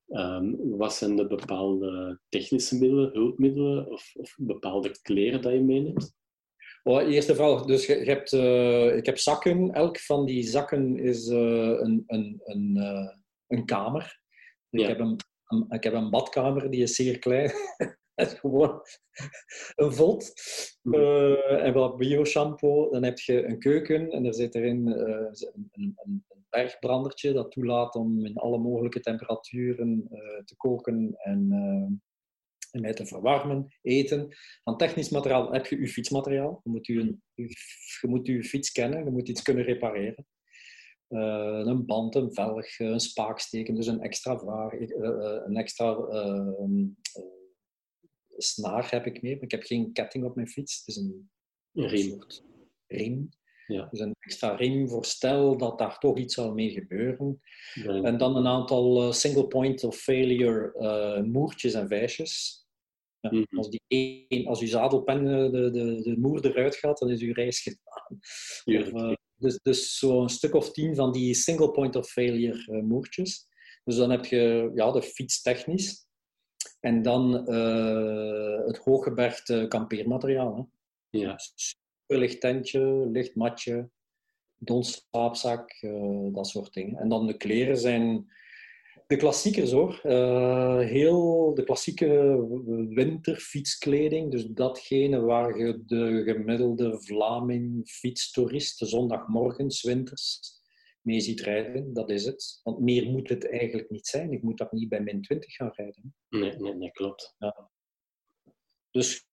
[0.07, 6.13] Um, wat zijn de bepaalde technische middelen, hulpmiddelen of, of bepaalde kleren dat je meeneemt?
[6.83, 7.65] Oh, eerste vraag.
[7.65, 9.73] Dus je, je hebt, uh, ik heb zakken.
[9.73, 11.37] Elk van die zakken is uh,
[11.79, 13.07] een, een, een, uh,
[13.47, 14.19] een kamer.
[14.69, 15.17] Ik, heb een,
[15.47, 17.51] een, ik heb een badkamer, die is zeer klein.
[18.15, 18.81] gewoon
[19.75, 20.33] een vod
[20.83, 22.89] uh, en wat bio-shampoo.
[22.91, 27.51] Dan heb je een keuken en er zit erin uh, een, een, een, bergbrandertje dat
[27.51, 31.51] toelaat om in alle mogelijke temperaturen uh, te koken en,
[32.71, 34.35] en mij te verwarmen, eten.
[34.63, 36.61] Van technisch materiaal heb je je fietsmateriaal.
[36.63, 37.17] Je moet je,
[38.07, 40.25] moet je fiets kennen, je moet iets kunnen repareren.
[41.07, 44.71] een band, een velg, een spaaksteken, dus een extra vraag,
[45.45, 45.97] een extra
[48.37, 50.77] snaar heb ik mee, maar ik heb geen ketting op mijn fiets.
[50.77, 51.29] Het is een,
[51.73, 52.19] een riem.
[52.87, 53.29] riem.
[53.67, 53.87] Ja.
[53.91, 57.41] Dus een extra riem voor stel dat daar toch iets zou mee gebeuren.
[57.73, 58.01] Ja.
[58.01, 62.63] En dan een aantal uh, single point of failure uh, moertjes en vijsjes.
[63.19, 63.57] Ja, mm -hmm.
[63.57, 67.21] als, die een, als uw zadelpen uh, de, de, de moer eruit gaat, dan is
[67.21, 68.19] uw reis gedaan.
[68.93, 73.47] Of, dus dus zo'n stuk of tien van die single point of failure moertjes.
[73.83, 76.05] Dus dan heb je ja, de fiets technisch.
[76.85, 80.55] En dan uh, het hooggebergte kampeermateriaal.
[80.55, 80.63] Hè.
[81.19, 81.37] Ja.
[81.37, 83.89] Super licht tentje, licht matje,
[84.57, 86.99] donslaapzak, uh, dat soort dingen.
[86.99, 88.31] En dan de kleren zijn
[89.07, 90.01] de klassiekers hoor.
[90.03, 92.39] Uh, heel de klassieke
[92.89, 94.31] winterfietskleding.
[94.31, 100.54] Dus datgene waar je de gemiddelde Vlaming fietstoerist zondagmorgens winters
[101.05, 102.59] mee ziet rijden, dat is het.
[102.63, 104.31] Want meer moet het eigenlijk niet zijn.
[104.31, 106.15] Ik moet dat niet bij min 20 gaan rijden.
[106.29, 107.35] Nee, nee, nee klopt.
[107.37, 107.69] Ja.
[108.91, 109.27] Dus,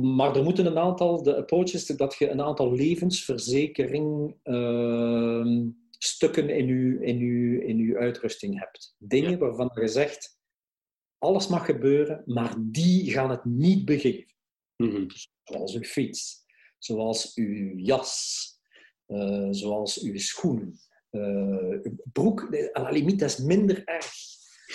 [0.00, 5.66] maar er moeten een aantal, de approach is dat je een aantal levensverzekering uh,
[5.98, 8.94] stukken in je, in, uw, in uw uitrusting hebt.
[8.98, 9.36] Dingen ja.
[9.36, 10.38] waarvan je zegt,
[11.18, 14.34] alles mag gebeuren, maar die gaan het niet begeven.
[14.76, 15.06] Mm -hmm.
[15.42, 16.44] Zoals uw fiets,
[16.78, 18.42] zoals uw jas,
[19.06, 20.80] uh, zoals uw schoenen
[21.14, 24.12] uh, broek, à la limite, dat is minder erg.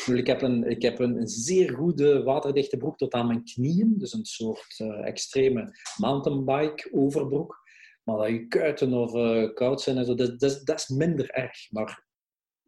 [0.06, 3.93] Ik heb, een, ik heb een, een, zeer goede waterdichte broek tot aan mijn knieën,
[3.97, 7.58] dus een soort uh, extreme mountainbike overbroek.
[8.04, 11.30] Maar dat je kuiten of uh, koud zijn en zo, dat, dat, dat, is minder
[11.30, 11.71] erg.
[11.71, 12.06] Maar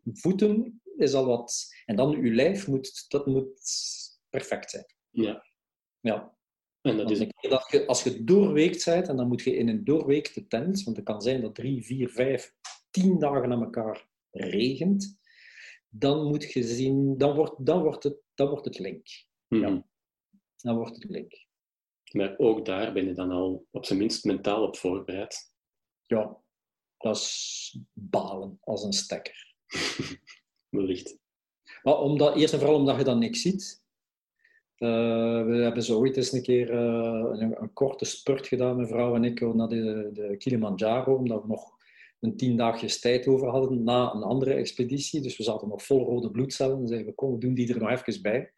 [0.04, 1.74] voeten is al wat.
[1.86, 3.62] En dan je lijf moet, dat moet
[4.30, 4.86] perfect zijn.
[5.10, 5.46] Ja.
[6.00, 6.36] Ja.
[6.82, 7.20] En dat is...
[7.20, 10.98] dat je, als je doorweekt bent, en dan moet je in een doorweekte tent, want
[10.98, 12.54] het kan zijn dat drie, vier, vijf
[12.92, 15.20] tien dagen aan elkaar regent,
[15.88, 19.08] dan moet je zien, dan wordt, dan wordt, het, dan wordt het link.
[19.48, 19.74] Mm -hmm.
[19.74, 19.86] ja.
[20.56, 21.50] Dan wordt het link.
[22.12, 25.54] Maar ook daar ben je dan al op zijn minst mentaal op voorbereid.
[26.06, 26.38] Ja,
[26.98, 29.56] dat is balen als een stekker.
[30.70, 31.18] Wellicht.
[31.84, 33.84] Maar omdat, eerst en vooral omdat je dan niks ziet.
[34.78, 38.88] Uh, we hebben zo ooit eens een keer uh, een, een, korte spurt gedaan, mijn
[38.88, 41.80] vrouw en ik, naar de, de Kilimanjaro, omdat we nog
[42.22, 45.22] een tien dagjes tijd over hadden na een andere expeditie.
[45.22, 46.80] Dus we zaten nog vol rode bloedcellen.
[46.80, 48.52] En zeiden we, kom, we doen die er nog even bij.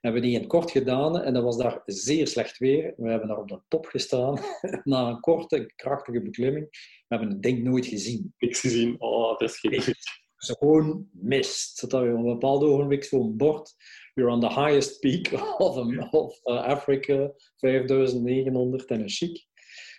[0.00, 2.94] We hebben die in het kort gedaan en dat was daar zeer slecht weer.
[2.96, 4.38] We hebben daar op de top gestaan
[4.84, 6.66] na een korte, krachtige beklimming.
[6.70, 8.34] We hebben het ding nooit gezien.
[8.38, 9.00] Niks gezien.
[9.00, 11.90] Oh, dat is geen Dus gewoon mist.
[11.90, 13.74] Dat we op een bepaald ogenblik zo'n bord.
[14.14, 15.76] We're on the highest peak of,
[16.10, 19.46] of uh, Africa, 5900 en een chic.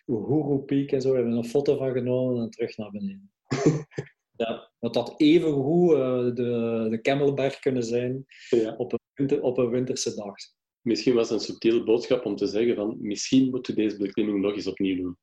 [0.09, 1.09] Uhuru Peak en zo.
[1.09, 3.31] We hebben een foto van genomen en terug naar beneden.
[4.43, 8.75] ja, dat had even goed uh, de, de Camelberg kunnen zijn ja.
[8.75, 10.35] op, een winter, op een winterse dag.
[10.81, 14.41] Misschien was het een subtiele boodschap om te zeggen van misschien moeten we deze beklimming
[14.41, 15.17] nog eens opnieuw doen.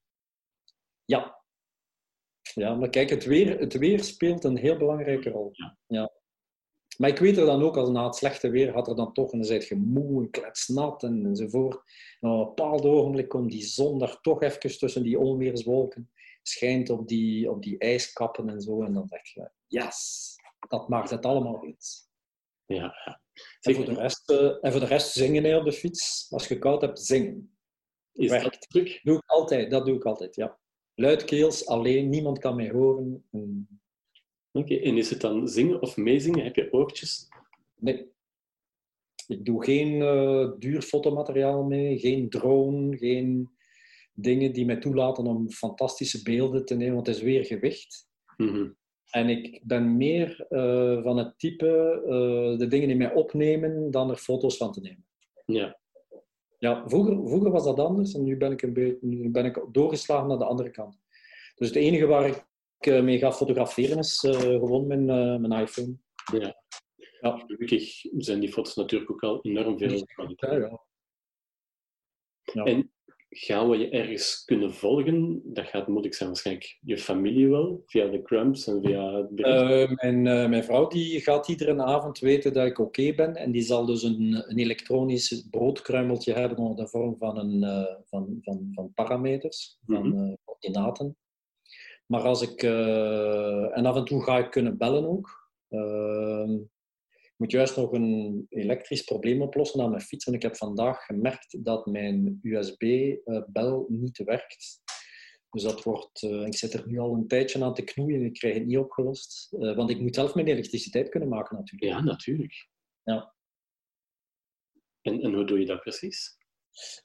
[1.05, 1.45] Ja.
[2.55, 5.51] Ja, maar kijk, het weer, het weer speelt een heel belangrijke rol.
[5.53, 5.79] Ja.
[5.87, 6.13] ja.
[6.99, 9.33] Maar ik weet er dan ook, als na het slechte weer had er dan toch,
[9.33, 11.75] en dan je moe en kletsnat en, enzovoort.
[12.21, 16.11] En op een bepaald ogenblik komt die zon daar toch even tussen die onweerswolken.
[16.43, 18.83] schijnt op die, op die ijskappen en zo.
[18.83, 20.35] En dan denk je, yes,
[20.69, 22.09] dat maakt het allemaal goed.
[22.67, 23.21] Ja, ja.
[23.61, 26.27] En voor, de rest, uh, en voor de rest zingen hè, op de fiets.
[26.31, 27.59] Als je koud hebt, zingen.
[28.13, 28.67] Is Werkt.
[28.73, 28.99] dat?
[29.03, 30.59] Doe ik altijd, dat doe ik altijd, ja.
[30.95, 33.27] Luidkeels, alleen, niemand kan mij horen.
[33.31, 33.81] En
[34.57, 36.45] Oké, en is het dan zingen of meezingen?
[36.45, 37.29] Heb je oortjes?
[37.77, 38.15] Nee.
[39.27, 43.49] Ik doe geen eh, duur fotomateriaal mee, geen drone, geen
[44.15, 48.09] dingen die mij toelaten om fantastische beelden te nemen, want het is weer gewicht.
[48.37, 48.69] Mhm.
[49.11, 54.11] En ik ben meer eh, van het type eh, de dingen in mij opnemen dan
[54.11, 55.05] er foto's van te nemen.
[55.47, 55.79] Ja,
[56.59, 59.65] Ja, vroeger, vroeger was dat anders en nu ben ik, een beetje, nu ben ik
[59.73, 60.99] doorgeslagen naar de andere kant.
[61.55, 62.47] Dus het enige waar ik
[62.79, 65.05] eh, mee ga fotograferen is gewoon mijn,
[65.41, 65.95] mijn iPhone.
[66.39, 66.65] ja.
[67.21, 67.39] Ja.
[67.39, 70.53] Gelukkig zijn die foto's natuurlijk ook al enorm veel kwaliteit.
[70.53, 70.85] Ja, ja.
[72.53, 72.65] Ja.
[72.65, 72.93] En
[73.29, 75.41] gaan we je ergens kunnen volgen?
[75.45, 79.29] Dat gaat moeilijk zijn waarschijnlijk je familie wel, via de crumbs en via.
[79.37, 83.37] Eh, mijn, eh, mijn vrouw die gaat iedere avond weten dat ik oké ben.
[83.37, 88.39] En die zal dus een, een elektronisch broodkruimeltje hebben onder de vorm van, een, van,
[88.43, 90.35] van, van parameters, van Mhm.
[90.45, 91.17] coördinaten.
[92.07, 92.63] Maar als ik...
[92.63, 95.51] eh, en af en toe ga ik kunnen bellen ook.
[95.69, 96.55] Ehm,
[97.11, 100.25] ik moet juist nog een elektrisch probleem oplossen aan mijn fiets.
[100.25, 104.81] Want ik heb vandaag gemerkt dat mijn USB-bel niet werkt.
[105.51, 108.27] Dus dat wordt, eh, ik zit er nu al een tijdje aan te knoeien en
[108.27, 109.53] ik krijg het niet opgelost.
[109.53, 111.93] Eh, want ik moet zelf mijn elektriciteit kunnen maken natuurlijk.
[111.93, 112.69] Ja, natuurlijk.
[113.03, 113.35] Ja.
[115.01, 116.39] En, en hoe doe je dat precies?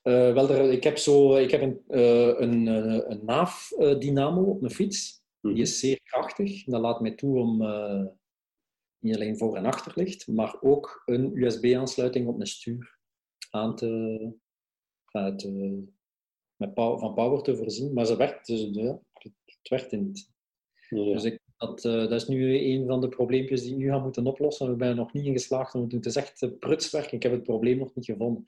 [0.01, 4.61] Eh, wel, er- ik heb, zo, ik heb een, eh, een, eh, een naaf-dynamo op
[4.61, 5.21] mijn fiets.
[5.39, 5.53] Mhm.
[5.53, 6.63] Die is zeer krachtig.
[6.63, 7.57] Dat laat mij toe om
[8.99, 12.97] niet alleen voor- en achterlicht, maar ook een USB-aansluiting op mijn stuur
[13.49, 14.19] aan te,
[15.11, 15.83] aan te-
[16.55, 17.93] met van power te voorzien.
[17.93, 19.33] Maar ze werkt, dus ja, het,
[19.69, 20.29] werkt niet.
[20.89, 21.03] Ja.
[21.13, 24.27] Dus ik, dat, dat is nu een van de probleempjes die ik nu ga moeten
[24.27, 24.71] oplossen.
[24.71, 25.75] Ik ben er nog niet in geslaagd.
[25.75, 27.11] om- Het is echt prutswerk.
[27.11, 28.43] Ik heb het probleem nog niet gevonden.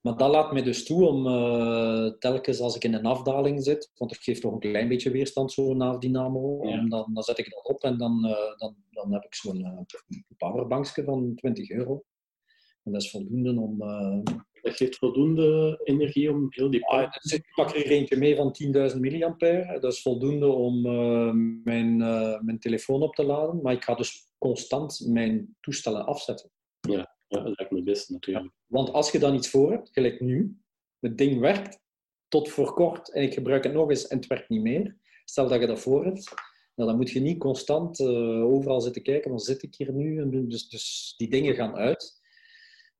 [0.00, 3.90] Maar dat laat mij dus toe om eh, telkens als ik in een afdaling zit,
[3.96, 6.70] want ik geef toch een klein beetje weerstand, zo'n naafdynamo, Ja.
[6.70, 9.64] en dan, dan zet ik dat op en dan, eh, dan, dan heb ik zo'n
[9.64, 9.78] eh,
[10.36, 12.04] powerbankje van 20 euro.
[12.84, 13.78] En dat is voldoende om...
[14.62, 18.52] Dat geeft voldoende energie om heel die Ah, dus ik pak er eentje mee van
[18.92, 19.80] 10.000 milliampère.
[19.80, 20.80] Dat is voldoende om
[21.62, 21.96] mijn,
[22.44, 23.62] mijn telefoon op te laden.
[23.62, 26.50] Maar ik ga dus constant mijn toestellen afzetten.
[26.80, 28.52] Ja, dat lijkt me het beste natuurlijk.
[28.66, 30.58] Want als je dan iets voor hebt, gelijk nu,
[31.00, 31.78] het ding werkt
[32.28, 34.96] tot voor kort en ik gebruik het nog eens en het werkt niet meer.
[35.24, 36.34] Stel dat je dat voor hebt,
[36.74, 40.20] nou, dan moet je niet constant eh, overal zitten kijken, waar zit ik hier nu?
[40.20, 42.20] En Dus, dus die dingen gaan uit.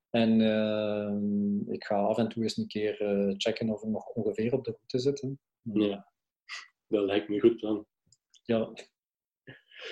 [0.09, 4.07] En eh, ik ga af en toe eens een keer eh, checken of ik nog
[4.07, 5.27] ongeveer op de route zit.
[5.61, 6.11] Ja,
[6.87, 7.85] dat lijkt me goed plan.
[8.43, 8.73] Ja,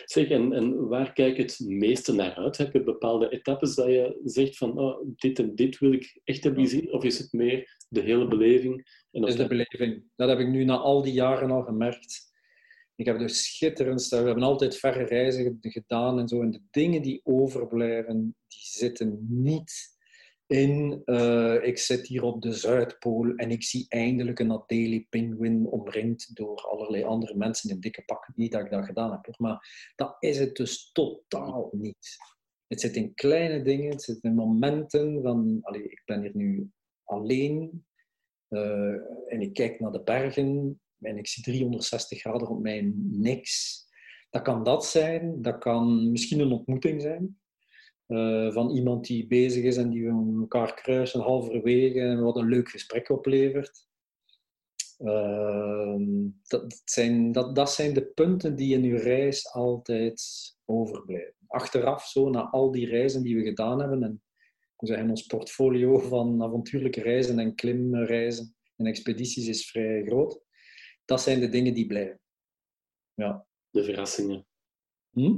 [0.05, 2.57] Zeg, en, en waar kijk je het meeste naar uit?
[2.57, 6.43] Heb je bepaalde etappes dat je zegt van oh, dit en dit wil ik echt
[6.43, 6.93] hebben gezien?
[6.93, 8.87] Of is het meer de hele beleving?
[9.11, 10.03] En is de beleving.
[10.15, 12.27] Dat heb ik nu na al die jaren al gemerkt.
[12.95, 14.19] Ik heb de schitterendste...
[14.19, 16.41] We hebben altijd verre reizen gedaan en zo.
[16.41, 19.97] En de dingen die overblijven, die zitten niet
[20.49, 21.01] in...
[21.05, 26.35] eh, ik zit hier op de Zuidpool en ik zie eindelijk een Adelie Penguin omringd
[26.35, 28.33] door allerlei andere mensen in dikke pakken.
[28.35, 32.17] Niet dat ik dat gedaan heb, maar dat is het dus totaal niet.
[32.67, 35.59] Het zit in kleine dingen, het zit in momenten van...
[35.61, 36.69] Allee, ik ben hier nu
[37.03, 37.85] alleen
[38.47, 38.93] eh,
[39.27, 43.85] en ik kijk naar de bergen en ik zie 360 graden op mij niks.
[44.29, 47.38] Dat kan dat zijn, dat kan misschien een ontmoeting zijn
[48.09, 52.47] eh, van iemand die bezig is en die we elkaar kruisen halverwege en wat een
[52.47, 53.87] leuk gesprek oplevert.
[54.97, 60.21] Ehm, dat, zijn, dat, dat zijn de punten die in uw reis altijd
[60.65, 61.35] overblijven.
[61.47, 64.21] Achteraf, zo, na al die reizen die we gedaan hebben, en
[64.77, 70.41] we zeggen, ons portfolio van avontuurlijke reizen en klimreizen en expedities is vrij groot.
[71.05, 72.19] Dat zijn de dingen die blijven.
[73.13, 73.45] Ja.
[73.69, 74.45] De verrassingen.
[75.11, 75.37] Hm?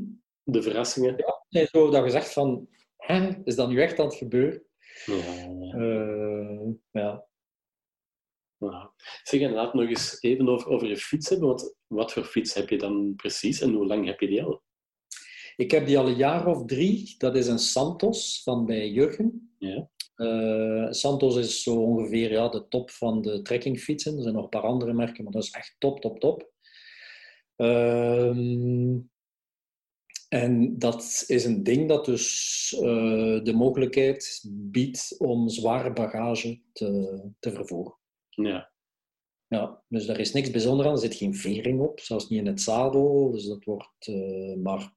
[0.51, 1.15] De verrassingen.
[1.49, 4.63] Nee, zo dat je zegt van, hè, is dat nu echt aan het gebeuren?
[5.05, 5.73] Ja, ja.
[5.73, 7.25] Eh, ja.
[8.57, 8.93] Ja.
[9.23, 11.47] Zeg, laat nog eens even over, over je fiets hebben.
[11.47, 14.63] Want wat voor fiets heb je dan precies en hoe lang heb je die al?
[15.55, 17.15] Ik heb die al een jaar of drie.
[17.17, 19.55] Dat is een Santos van bij Jurgen.
[19.57, 19.89] Ja.
[20.15, 24.15] Eh, Santos is zo ongeveer ja, de top van de trekkingfietsen.
[24.15, 26.51] Er zijn nog een paar andere merken, maar dat is echt top, top, top.
[27.55, 28.97] Ehm,
[30.33, 37.21] en dat is een ding dat dus eh, de mogelijkheid biedt om zware bagage te,
[37.39, 37.97] te vervoeren.
[38.29, 38.71] Ja.
[39.47, 40.91] Ja, dus daar is niks bijzonder aan.
[40.91, 43.31] Er zit geen vering op, zelfs niet in het zadel.
[43.31, 44.93] Dus dat wordt, uh, maar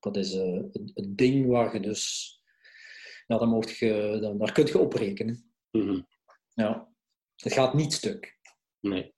[0.00, 2.34] dat is uh, het, ding waar je dus,
[3.26, 5.52] ja, dan mocht je, dan, daar kun je op rekenen.
[5.70, 6.06] Mm
[6.54, 6.88] Ja,
[7.36, 8.38] het gaat niet stuk.
[8.80, 9.14] Nee.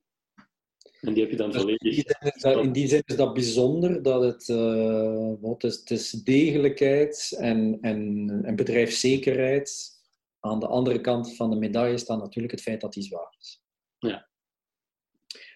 [1.06, 2.04] En die heb je dan dus volledig...
[2.42, 7.78] In die, zin is dat bijzonder, dat het, uh, wat is, het is degelijkheid en,
[7.80, 9.94] en, en bedrijfszekerheid.
[10.40, 13.62] Aan de andere kant van de medaille staat natuurlijk het feit dat die zwaar is.
[13.98, 14.28] Ja.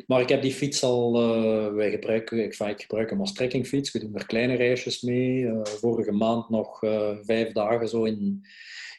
[0.07, 3.93] Maar ik heb die fiets al, uh, wij gebruiken, ik, ik gebruik hem als trekkingfiets.
[3.93, 5.41] We doen er kleine reisjes mee.
[5.41, 6.79] Uh, vorige maand nog
[7.23, 8.45] vijf dagen zo in,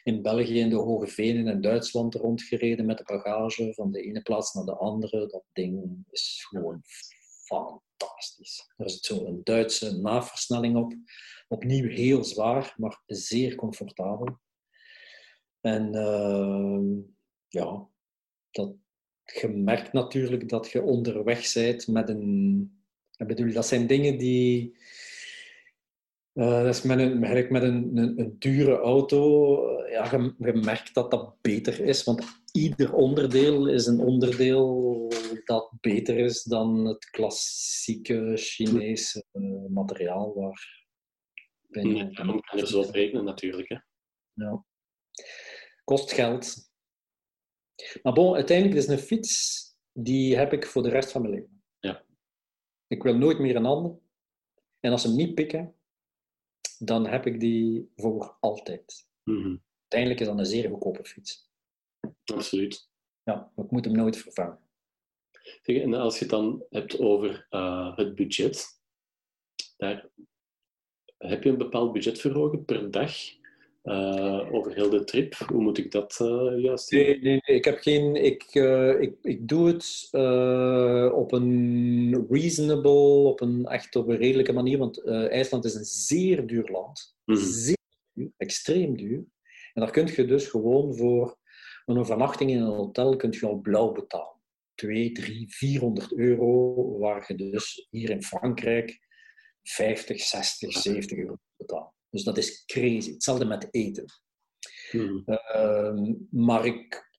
[0.02, 4.22] in België, in de Hoge Venen en Duitsland rondgereden met de bagage van de ene
[4.22, 5.26] plaats naar de andere.
[5.26, 6.82] Dat ding is gewoon
[7.44, 8.72] fantastisch.
[8.76, 10.94] Er zit zo een Duitse naversnelling op.
[11.48, 14.38] Opnieuw heel zwaar, maar zeer comfortabel.
[15.60, 16.84] En ehm,
[17.48, 17.88] ja,
[18.50, 18.74] dat,
[19.24, 22.82] je merkt natuurlijk dat je onderweg bent met een...
[23.16, 24.76] Ik bedoel, dat zijn dingen die...
[26.34, 29.86] Uh, dat is met een, eigenlijk met een, een, een dure auto.
[29.88, 34.90] Ja, je, je, merkt dat dat beter is, want ieder onderdeel is een onderdeel
[35.44, 40.34] dat beter is dan het klassieke Chinese uh, materiaal.
[40.34, 40.86] Waar
[41.68, 43.68] ja, kan je er zo op rekenen natuurlijk.
[43.68, 43.76] Hè?
[44.32, 44.64] Ja.
[45.84, 46.70] Kost geld.
[48.02, 51.62] Maar bon, uiteindelijk is een fiets, die heb ik voor de rest van mijn leven.
[51.78, 52.04] Ja.
[52.86, 53.98] Ik wil nooit meer een ander.
[54.80, 55.74] En als ze hem niet pikken,
[56.84, 59.08] dan heb ik die voor altijd.
[59.24, 59.62] Mm
[59.92, 61.50] Uiteindelijk is dat een zeer goedkope fiets.
[62.24, 62.90] Absoluut.
[63.22, 64.58] Ja, ik moet hem nooit vervangen.
[65.62, 68.80] En als je het dan hebt over uh, het budget,
[69.76, 70.08] daar
[71.18, 73.12] heb je een bepaald budget voor per dag?
[73.82, 75.34] Uh, over heel de trip?
[75.34, 77.00] Hoe moet ik dat uh, juist doen?
[77.00, 78.16] Nee, nee, nee, ik heb geen.
[78.16, 80.08] Ik, uh, ik, ik doe het
[81.12, 84.78] op een reasonable, op een echt op een redelijke manier.
[84.78, 87.16] Want IJsland is een zeer duur land.
[87.24, 87.36] Mm.
[87.36, 87.76] Zeer
[88.12, 89.24] duur, extreem duur.
[89.72, 91.38] En daar kun je dus gewoon voor
[91.86, 94.40] een overnachting in een hotel kun je al blauw betalen.
[94.74, 99.00] 2, 3, 400 euro, waar je dus hier in Frankrijk
[99.62, 101.36] 50, 60, 70 euro.
[102.12, 103.12] Dus dat is crazy.
[103.12, 104.04] Hetzelfde met eten.
[104.90, 105.24] Hmm.
[105.26, 107.10] Uh, maar ik,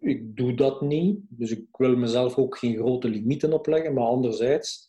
[0.00, 1.18] ik doe dat niet.
[1.28, 3.94] Dus ik wil mezelf ook geen grote limieten opleggen.
[3.94, 4.88] Maar anderzijds,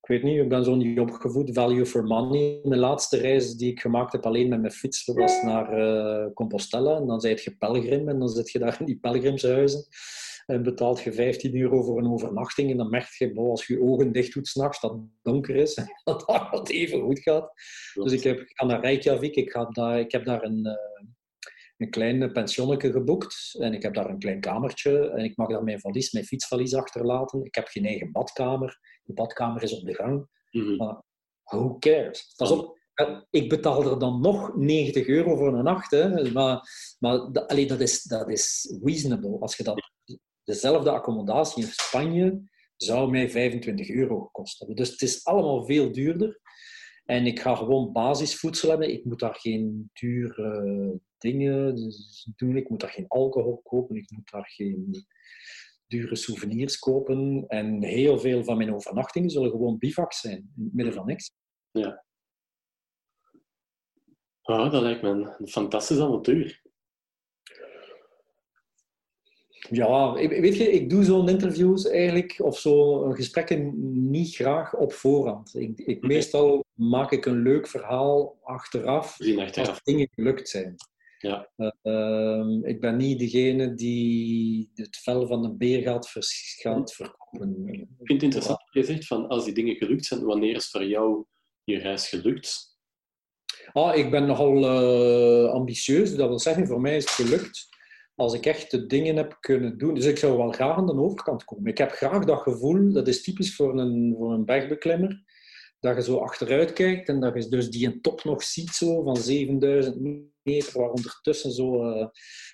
[0.00, 1.52] ik weet niet, ik ben zo niet opgevoed.
[1.52, 2.60] Value for money.
[2.64, 6.96] Mijn laatste reis die ik gemaakt heb alleen met mijn fiets was naar uh, Compostela.
[6.96, 9.86] En dan zei je pelgrim en dan zit je daar in die pelgrimshuizen.
[10.48, 12.70] En betaalt je 15 euro voor een overnachting.
[12.70, 15.74] En dan merk je, als je je ogen dicht doet s'nachts, dat het donker is.
[15.74, 17.52] En dat het even goed gaat.
[17.94, 19.34] Dus ik, heb, ik ga naar Reykjavik.
[19.34, 21.08] Ik, ga daar, ik heb daar een, uh,
[21.76, 23.56] een klein pensionnetje geboekt.
[23.58, 25.10] En ik heb daar een klein kamertje.
[25.10, 27.44] En ik mag daar mijn valies, mijn fietsvalies achterlaten.
[27.44, 28.78] Ik heb geen eigen badkamer.
[29.04, 30.28] De badkamer is op de gang.
[30.50, 30.76] Mm -hmm.
[30.76, 31.02] Maar
[31.44, 32.32] who cares?
[32.36, 32.78] Pas op,
[33.30, 35.90] ik betaal er dan nog 90 euro voor een nacht.
[35.90, 36.32] Hè.
[36.32, 36.60] Maar,
[36.98, 39.38] maar dat, allee, dat, is, dat is reasonable.
[39.38, 39.96] Als je dat
[40.48, 42.42] dezelfde accommodatie in Spanje
[42.76, 44.76] zou mij 25 euro gekost hebben.
[44.76, 46.40] Dus het is allemaal veel duurder.
[47.04, 48.92] En ik ga gewoon basisvoedsel hebben.
[48.92, 51.76] Ik moet daar geen dure dingen
[52.36, 52.56] doen.
[52.56, 53.96] Ik moet daar geen alcohol kopen.
[53.96, 55.06] Ik moet daar geen
[55.86, 57.44] dure souvenirs kopen.
[57.48, 60.52] En heel veel van mijn overnachtingen zullen gewoon bivak zijn.
[60.56, 61.32] In het midden van niks.
[61.70, 62.04] Ja.
[64.42, 66.62] Oh, dat lijkt me een fantastisch avontuur.
[69.70, 73.72] Ja, weet je, ik doe zo'n interviews eigenlijk, of zo'n gesprekken
[74.10, 75.54] niet graag op voorhand.
[75.54, 79.68] Ik, ik, meestal maak ik een leuk verhaal achteraf, achteraf.
[79.68, 80.74] als dingen gelukt zijn.
[81.18, 81.50] Ja.
[81.56, 86.94] Uh, uh, ik ben niet degene die het vel van een beer gaat, vers gaat
[86.94, 87.68] verkopen.
[87.68, 90.70] Ik vind het interessant dat je zegt, van als die dingen gelukt zijn, wanneer is
[90.70, 91.24] voor jou
[91.64, 92.76] je reis gelukt?
[93.72, 97.68] Ah, ik ben nogal uh, ambitieus, dat wil zeggen, voor mij is het gelukt
[98.18, 99.94] als ik echt de dingen heb kunnen doen.
[99.94, 101.70] Dus ik zou wel graag aan de overkant komen.
[101.70, 105.22] Ik heb graag dat gevoel, dat is typisch voor een, voor een bergbeklimmer,
[105.80, 109.02] dat je zo achteruit kijkt en dat je dus die een top nog ziet zo
[109.02, 109.96] van 7000
[110.48, 112.06] meter, waar ondertussen zo uh,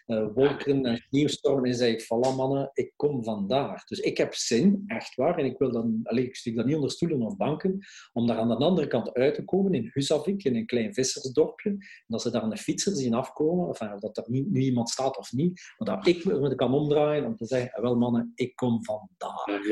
[0.07, 3.84] uh, wolken en sneeuwstormen en zeg ik, voilà mannen, ik kom vandaar.
[3.86, 6.74] Dus ik heb zin, echt waar, en ik wil dan, allez, ik stuk dat niet
[6.74, 7.78] onder stoelen of banken,
[8.12, 11.70] om daar aan de andere kant uit te komen, in Husavik, in een klein vissersdorpje,
[11.70, 14.90] en dat ze daar een fietser zien afkomen, enfin, of dat er nu, nu iemand
[14.90, 18.57] staat of niet, maar dat ik me kan omdraaien om te zeggen, wel mannen, ik
[18.57, 19.62] kom vandaar.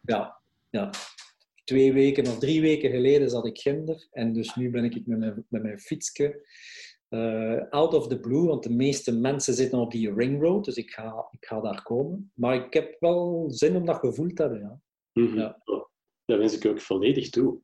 [0.00, 0.90] Ja, ja
[1.68, 4.06] twee weken of drie weken geleden zat ik ginder.
[4.10, 6.46] En dus nu ben ik met mijn, met mijn fietsje
[7.10, 10.90] Uh, out of the blue, want de meeste mensen zitten op die ringroad, dus ik
[10.90, 12.32] ga, ik ga daar komen.
[12.34, 14.80] Maar ik heb wel zin om dat gevoel te hebben, ja.
[15.12, 15.38] Mm -hmm.
[15.38, 15.62] ja.
[16.24, 17.60] Dat wens ik ook volledig toe.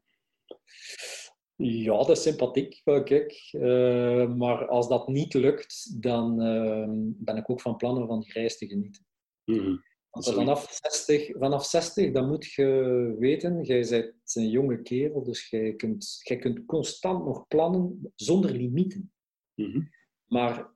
[1.56, 3.50] Ja, dat is sympathiek, kijk.
[3.52, 6.88] Uh, maar als dat niet lukt, dan uh,
[7.24, 9.06] ben ik ook van plan om van die reis te genieten.
[9.44, 9.82] Mm -hmm.
[10.22, 15.74] Vanaf, 60, vanaf 60, dan moet je weten, jij bent een jonge kerel, dus jij
[15.74, 19.12] kunt, jij kunt constant nog plannen zonder limieten.
[19.54, 19.90] Mm -hmm.
[20.24, 20.72] Maar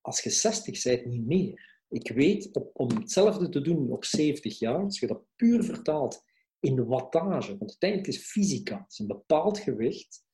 [0.00, 1.68] als je 60 bent, niet meer.
[1.88, 6.22] Ik weet, op, om hetzelfde te doen op 70 jaar, als je dat puur vertaalt
[6.60, 10.24] in de wattage, want uiteindelijk is fysica, het is een bepaald gewicht,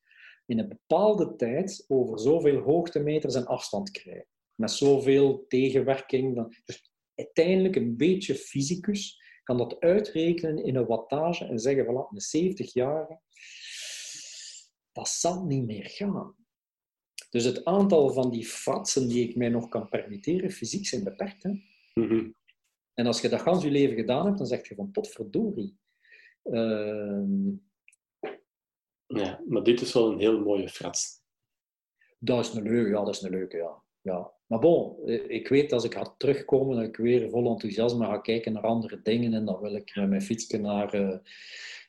[0.47, 4.26] in een bepaalde tijd over zoveel hoogtemeters en afstand krijgen.
[4.55, 6.34] Met zoveel tegenwerking.
[6.34, 12.08] Dan, dus uiteindelijk een beetje fysicus kan dat uitrekenen in een wattage en zeggen, voilà,
[12.10, 13.20] een 70-jarige,
[14.92, 16.34] dat zal niet meer gaan.
[17.30, 21.42] Dus het aantal van die fratsen die ik mij nog kan permitteren, fysiek, zijn beperkt.
[21.42, 21.50] Hè?
[21.94, 22.34] Mm -hmm.
[22.94, 25.78] En als je dat gans je leven gedaan hebt, dan zeg je van potverdorie.
[26.44, 27.22] Uh,
[29.06, 31.20] ja, maar dit is wel een heel mooie frats.
[32.18, 33.84] Dat is een leuke, ja, dat is een leuke, ja.
[34.07, 34.32] Ja.
[34.46, 38.52] Maar bon, ik weet als ik ga terugkomen, dat ik weer vol enthousiasme ga kijken
[38.52, 39.34] naar andere dingen.
[39.34, 41.16] En dan wil ik met mijn fietsje naar uh,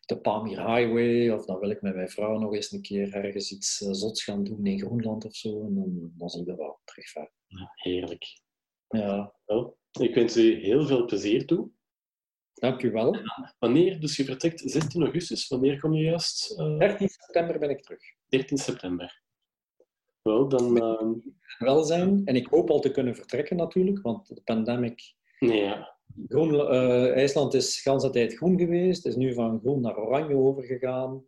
[0.05, 3.51] de Pamir Highway, of dan wil ik met mijn vrouw nog eens een keer ergens
[3.51, 5.63] iets uh, zots gaan doen in Groenland of zo.
[5.63, 7.31] En dan, dan zie ik wel terug verder.
[7.47, 8.25] Ja, heerlijk.
[8.87, 9.33] Ja.
[9.45, 11.69] Wel, ik wens u heel veel plezier toe.
[12.53, 13.15] Dank u wel.
[13.59, 16.59] Wanneer, dus je vertrekt 16 augustus, wanneer kom je juist?
[16.59, 16.77] Uh...
[16.77, 18.01] 13 september ben ik terug.
[18.27, 19.25] 13 september.
[20.27, 20.77] Wel, dan...
[20.77, 21.35] Uh...
[21.57, 22.21] Welzijn.
[22.25, 25.13] En ik hoop al te kunnen vertrekken natuurlijk, want de pandemic...
[25.39, 25.95] Ja.
[26.27, 30.35] Groen, uh, IJsland is de hele tijd groen geweest, is nu van groen naar oranje
[30.35, 31.25] overgegaan.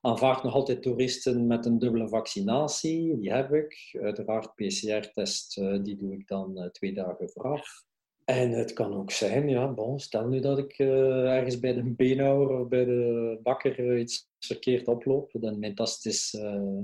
[0.00, 3.98] Aanvaardt nog altijd toeristen met een dubbele vaccinatie, die heb ik.
[4.02, 7.84] Uiteraard PCR-test, uh, die doe ik dan twee dagen vooraf.
[8.24, 11.82] En het kan ook zijn, ja, bon, stel nu dat ik uh, ergens bij de
[11.82, 16.82] beenhouwer of bij de bakker uh, iets verkeerd oploop, dan mijn test is uh,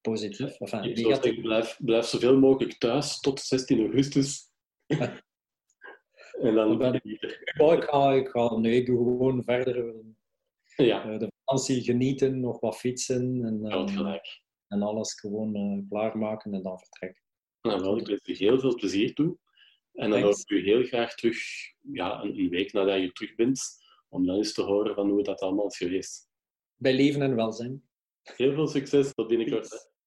[0.00, 0.58] positief.
[0.58, 4.50] Enfin, ik zeggen, blijf, blijf zoveel mogelijk thuis tot 16 augustus.
[6.46, 9.94] en dan ben ik, oh, ik, ga, ik ga, nee, ik doe gewoon verder.
[10.76, 11.18] Ja.
[11.18, 14.42] de vakantie genieten, nog wat fietsen en, gelijk.
[14.68, 17.22] en alles gewoon klaarmaken en dan vertrekken.
[17.62, 19.38] Nou, wel, ik wens je heel veel plezier toe.
[19.92, 21.38] En dan hoor ik u heel graag terug,
[21.92, 23.60] ja, een, een, week nadat je terug bent,
[24.08, 26.28] om dan eens te horen van hoe dat allemaal is geweest.
[26.76, 27.87] Bij leven en welzijn.
[28.36, 29.88] Heel veel succes, tot binnenkort.